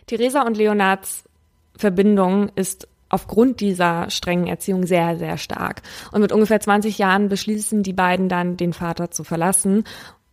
[0.07, 1.25] Theresa und Leonards
[1.75, 5.81] Verbindung ist aufgrund dieser strengen Erziehung sehr, sehr stark.
[6.11, 9.83] Und mit ungefähr 20 Jahren beschließen die beiden dann, den Vater zu verlassen.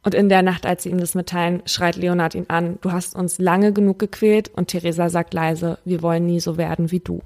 [0.04, 3.14] Und in der Nacht, als sie ihm das mitteilen, schreit Leonard ihn an, du hast
[3.14, 4.50] uns lange genug gequält.
[4.54, 7.20] Und Theresa sagt leise, wir wollen nie so werden wie du.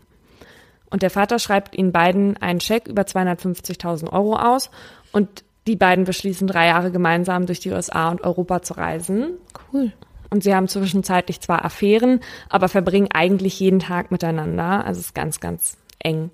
[0.91, 4.71] Und der Vater schreibt ihnen beiden einen Scheck über 250.000 Euro aus
[5.13, 9.33] Und die beiden beschließen, drei Jahre gemeinsam durch die USA und Europa zu reisen.
[9.73, 9.93] Cool.
[10.31, 14.85] Und sie haben zwischenzeitlich zwar Affären, aber verbringen eigentlich jeden Tag miteinander.
[14.85, 16.31] Also es ist ganz, ganz eng.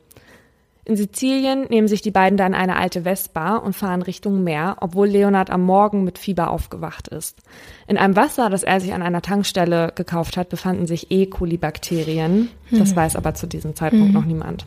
[0.85, 5.07] In Sizilien nehmen sich die beiden dann eine alte Vespa und fahren Richtung Meer, obwohl
[5.07, 7.39] Leonard am Morgen mit Fieber aufgewacht ist.
[7.87, 11.27] In einem Wasser, das er sich an einer Tankstelle gekauft hat, befanden sich E.
[11.27, 12.49] coli-Bakterien.
[12.73, 12.97] Das hm.
[12.97, 14.13] weiß aber zu diesem Zeitpunkt hm.
[14.13, 14.67] noch niemand.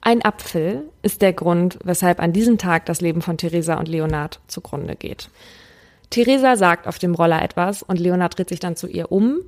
[0.00, 4.40] Ein Apfel ist der Grund, weshalb an diesem Tag das Leben von Theresa und Leonard
[4.48, 5.28] zugrunde geht.
[6.08, 9.42] Theresa sagt auf dem Roller etwas und Leonard dreht sich dann zu ihr um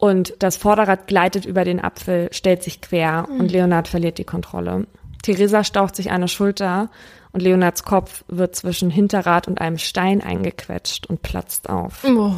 [0.00, 3.40] und das Vorderrad gleitet über den Apfel, stellt sich quer mhm.
[3.40, 4.86] und Leonard verliert die Kontrolle.
[5.22, 6.88] Theresa staucht sich eine Schulter
[7.32, 12.02] und Leonards Kopf wird zwischen Hinterrad und einem Stein eingequetscht und platzt auf.
[12.04, 12.32] Oh.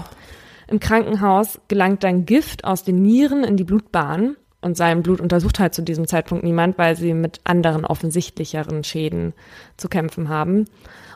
[0.66, 5.60] Im Krankenhaus gelangt dann Gift aus den Nieren in die Blutbahn und sein Blut untersucht
[5.60, 9.34] halt zu diesem Zeitpunkt niemand, weil sie mit anderen offensichtlicheren Schäden
[9.76, 10.64] zu kämpfen haben.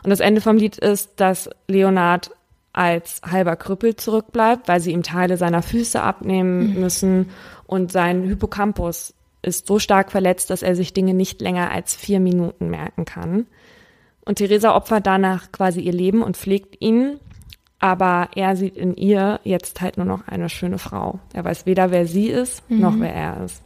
[0.01, 2.31] Und das Ende vom Lied ist, dass Leonard
[2.77, 6.79] als halber Krüppel zurückbleibt, weil sie ihm Teile seiner Füße abnehmen mhm.
[6.79, 7.29] müssen
[7.65, 12.19] und sein Hippocampus ist so stark verletzt, dass er sich Dinge nicht länger als vier
[12.19, 13.47] Minuten merken kann.
[14.25, 17.19] Und Theresa opfert danach quasi ihr Leben und pflegt ihn,
[17.79, 21.19] aber er sieht in ihr jetzt halt nur noch eine schöne Frau.
[21.33, 22.79] Er weiß weder, wer sie ist, mhm.
[22.79, 23.63] noch wer er ist.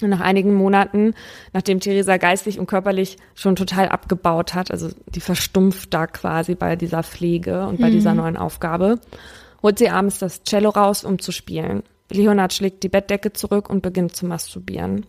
[0.00, 1.14] Und nach einigen Monaten,
[1.52, 6.76] nachdem Theresa geistig und körperlich schon total abgebaut hat, also die verstumpft da quasi bei
[6.76, 7.92] dieser Pflege und bei mhm.
[7.92, 9.00] dieser neuen Aufgabe,
[9.62, 11.82] holt sie abends das Cello raus, um zu spielen.
[12.10, 15.04] Leonard schlägt die Bettdecke zurück und beginnt zu masturbieren.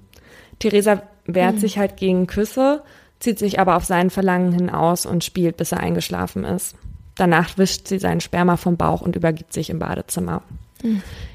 [0.57, 1.59] Theresa wehrt mhm.
[1.59, 2.83] sich halt gegen Küsse,
[3.19, 6.75] zieht sich aber auf seinen Verlangen hin aus und spielt, bis er eingeschlafen ist.
[7.15, 10.41] Danach wischt sie seinen Sperma vom Bauch und übergibt sich im Badezimmer.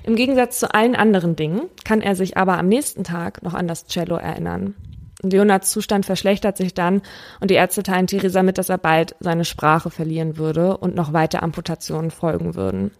[0.04, 3.68] Im Gegensatz zu allen anderen Dingen kann er sich aber am nächsten Tag noch an
[3.68, 4.74] das Cello erinnern.
[5.22, 7.02] Leonards Zustand verschlechtert sich dann
[7.40, 11.12] und die Ärzte teilen Theresa mit, dass er bald seine Sprache verlieren würde und noch
[11.12, 12.90] weitere Amputationen folgen würden.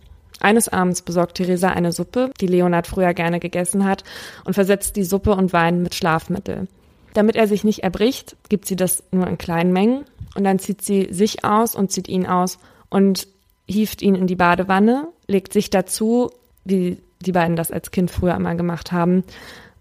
[0.41, 4.05] Eines Abends besorgt Theresa eine Suppe, die Leonard früher gerne gegessen hat,
[4.45, 6.69] und versetzt die Suppe und Wein mit Schlafmittel.
[7.15, 10.83] Damit er sich nicht erbricht, gibt sie das nur in kleinen Mengen und dann zieht
[10.83, 12.59] sie sich aus und zieht ihn aus
[12.91, 13.29] und
[13.67, 16.31] hieft ihn in die Badewanne, legt sich dazu,
[16.65, 19.25] wie die beiden das als Kind früher einmal gemacht haben,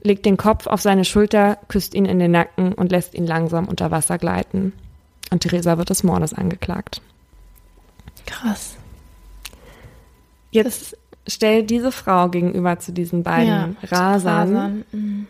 [0.01, 3.67] legt den Kopf auf seine Schulter, küsst ihn in den Nacken und lässt ihn langsam
[3.67, 4.73] unter Wasser gleiten.
[5.31, 7.01] Und Theresa wird des Mordes angeklagt.
[8.25, 8.75] Krass.
[10.51, 14.55] Jetzt das stell diese Frau gegenüber zu diesen beiden ja, Rasern.
[14.55, 14.85] Rasern.
[14.91, 15.27] Mhm.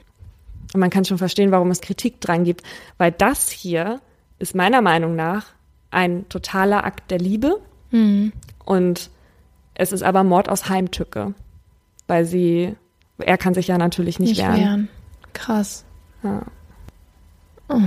[0.73, 2.63] Und man kann schon verstehen, warum es Kritik dran gibt,
[2.97, 4.01] weil das hier
[4.39, 5.45] ist meiner Meinung nach
[5.91, 7.61] ein totaler Akt der Liebe
[7.93, 8.33] Mhm.
[8.65, 9.09] Und
[9.75, 11.33] es ist aber Mord aus Heimtücke,
[12.07, 12.75] weil sie,
[13.17, 14.59] er kann sich ja natürlich nicht, nicht wehren.
[14.59, 14.89] wehren.
[15.33, 15.85] Krass.
[16.23, 16.41] Ja.
[17.69, 17.81] Oh,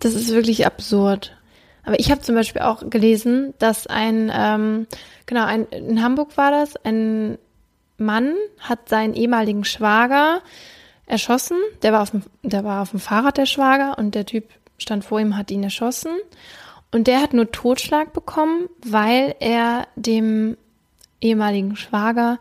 [0.00, 1.36] das ist wirklich absurd.
[1.84, 4.86] Aber ich habe zum Beispiel auch gelesen, dass ein, ähm,
[5.26, 7.38] genau, ein, in Hamburg war das, ein
[7.98, 10.42] Mann hat seinen ehemaligen Schwager
[11.06, 11.56] erschossen.
[11.82, 15.04] Der war auf dem, der war auf dem Fahrrad, der Schwager, und der Typ stand
[15.04, 16.12] vor ihm, hat ihn erschossen.
[16.90, 20.56] Und der hat nur Totschlag bekommen, weil er dem
[21.20, 22.38] ehemaligen Schwager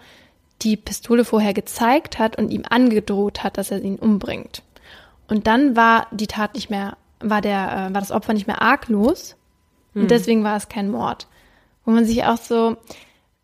[0.62, 4.64] die Pistole vorher gezeigt hat und ihm angedroht hat, dass er ihn umbringt.
[5.28, 8.62] Und dann war die Tat nicht mehr, war der, äh, war das Opfer nicht mehr
[8.62, 9.36] arglos
[9.93, 10.08] und hm.
[10.08, 11.28] deswegen war es kein Mord.
[11.84, 12.78] Wo man sich auch so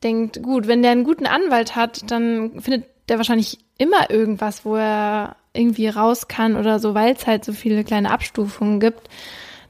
[0.03, 4.75] denkt, gut, wenn der einen guten Anwalt hat, dann findet der wahrscheinlich immer irgendwas, wo
[4.75, 9.09] er irgendwie raus kann oder so, weil es halt so viele kleine Abstufungen gibt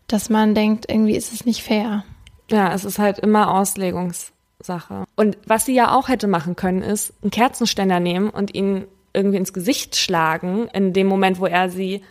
[0.07, 2.03] dass man denkt, irgendwie ist es nicht fair.
[2.49, 5.05] Ja, es ist halt immer Auslegungssache.
[5.15, 9.37] Und was sie ja auch hätte machen können, ist einen Kerzenständer nehmen und ihn irgendwie
[9.37, 12.01] ins Gesicht schlagen, in dem Moment, wo er sie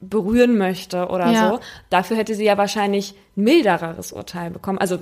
[0.00, 1.50] berühren möchte oder ja.
[1.50, 1.60] so.
[1.90, 4.78] Dafür hätte sie ja wahrscheinlich mildereres Urteil bekommen.
[4.78, 4.98] Also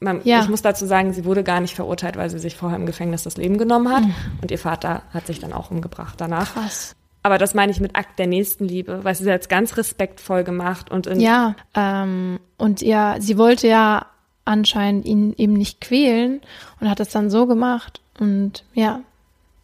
[0.00, 0.40] man, ja.
[0.40, 3.22] ich muss dazu sagen, sie wurde gar nicht verurteilt, weil sie sich vorher im Gefängnis
[3.22, 4.04] das Leben genommen hat.
[4.04, 4.14] Mhm.
[4.40, 6.54] Und ihr Vater hat sich dann auch umgebracht danach.
[6.54, 6.96] Krass.
[7.22, 11.06] Aber das meine ich mit Akt der Nächstenliebe, weil sie jetzt ganz respektvoll gemacht und
[11.06, 14.06] in ja ähm, und ja, sie wollte ja
[14.44, 16.40] anscheinend ihn eben nicht quälen
[16.80, 19.00] und hat es dann so gemacht und ja.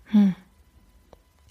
[0.06, 0.34] Hm.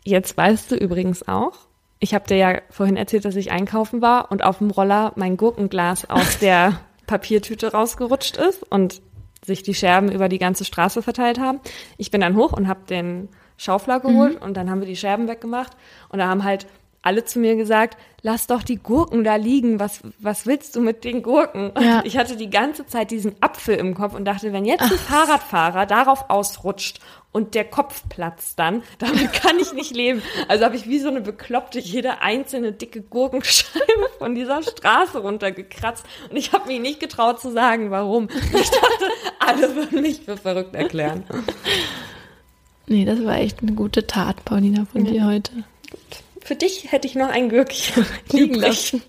[0.03, 1.53] Jetzt weißt du übrigens auch,
[1.99, 5.35] ich habe dir ja vorhin erzählt, dass ich einkaufen war und auf dem Roller mein
[5.35, 9.01] Gurkenglas aus der Papiertüte rausgerutscht ist und
[9.45, 11.59] sich die Scherben über die ganze Straße verteilt haben.
[11.97, 14.45] Ich bin dann hoch und habe den Schaufler geholt mhm.
[14.45, 15.73] und dann haben wir die Scherben weggemacht
[16.09, 16.67] und da haben halt
[17.07, 21.05] alle zu mir gesagt, lass doch die Gurken da liegen, was, was willst du mit
[21.05, 21.71] den Gurken?
[21.79, 22.01] Ja.
[22.03, 25.85] Ich hatte die ganze Zeit diesen Apfel im Kopf und dachte, wenn jetzt ein Fahrradfahrer
[25.85, 26.99] darauf ausrutscht
[27.31, 30.21] und der Kopf platzt dann, damit kann ich nicht leben.
[30.49, 36.05] Also habe ich wie so eine Bekloppte jede einzelne dicke Gurkenscheibe von dieser Straße runtergekratzt
[36.29, 38.27] und ich habe mich nicht getraut zu sagen, warum.
[38.53, 39.05] Ich dachte,
[39.39, 41.23] alle würden mich für verrückt erklären.
[42.87, 45.51] Nee, das war echt eine gute Tat, Paulina, von dir heute.
[46.41, 49.01] Für dich hätte ich noch ein Gürkchen liegen lassen.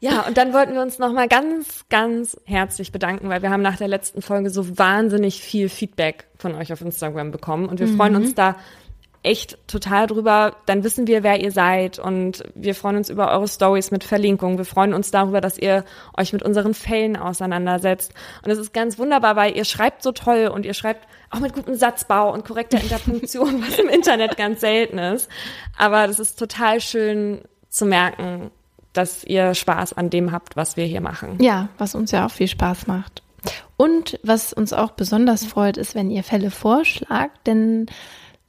[0.00, 3.76] Ja, und dann wollten wir uns nochmal ganz, ganz herzlich bedanken, weil wir haben nach
[3.76, 8.14] der letzten Folge so wahnsinnig viel Feedback von euch auf Instagram bekommen und wir freuen
[8.14, 8.56] uns da
[9.22, 10.56] echt total drüber.
[10.66, 14.58] Dann wissen wir, wer ihr seid und wir freuen uns über eure Stories mit Verlinkung.
[14.58, 15.84] Wir freuen uns darüber, dass ihr
[16.16, 18.14] euch mit unseren Fällen auseinandersetzt.
[18.44, 21.52] Und es ist ganz wunderbar, weil ihr schreibt so toll und ihr schreibt auch mit
[21.52, 25.28] gutem Satzbau und korrekter Interpunktion, was im Internet ganz selten ist.
[25.76, 28.50] Aber das ist total schön zu merken,
[28.92, 31.38] dass ihr Spaß an dem habt, was wir hier machen.
[31.40, 33.22] Ja, was uns ja auch viel Spaß macht.
[33.76, 37.86] Und was uns auch besonders freut, ist, wenn ihr Fälle vorschlagt, denn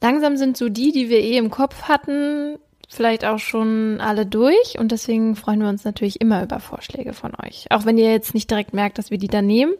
[0.00, 4.78] langsam sind so die, die wir eh im Kopf hatten, vielleicht auch schon alle durch
[4.78, 7.66] und deswegen freuen wir uns natürlich immer über Vorschläge von euch.
[7.70, 9.74] Auch wenn ihr jetzt nicht direkt merkt, dass wir die da nehmen.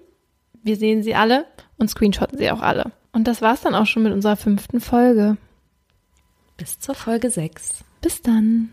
[0.62, 1.46] Wir sehen sie alle
[1.78, 2.92] und screenshotten sie auch alle.
[3.12, 5.36] Und das war's dann auch schon mit unserer fünften Folge.
[6.56, 7.84] Bis zur Folge 6.
[8.00, 8.70] Bis dann.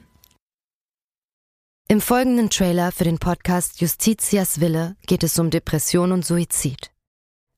[1.88, 6.91] Im folgenden Trailer für den Podcast Justitias Wille geht es um Depression und Suizid.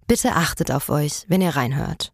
[0.07, 2.13] Bitte achtet auf euch, wenn ihr reinhört.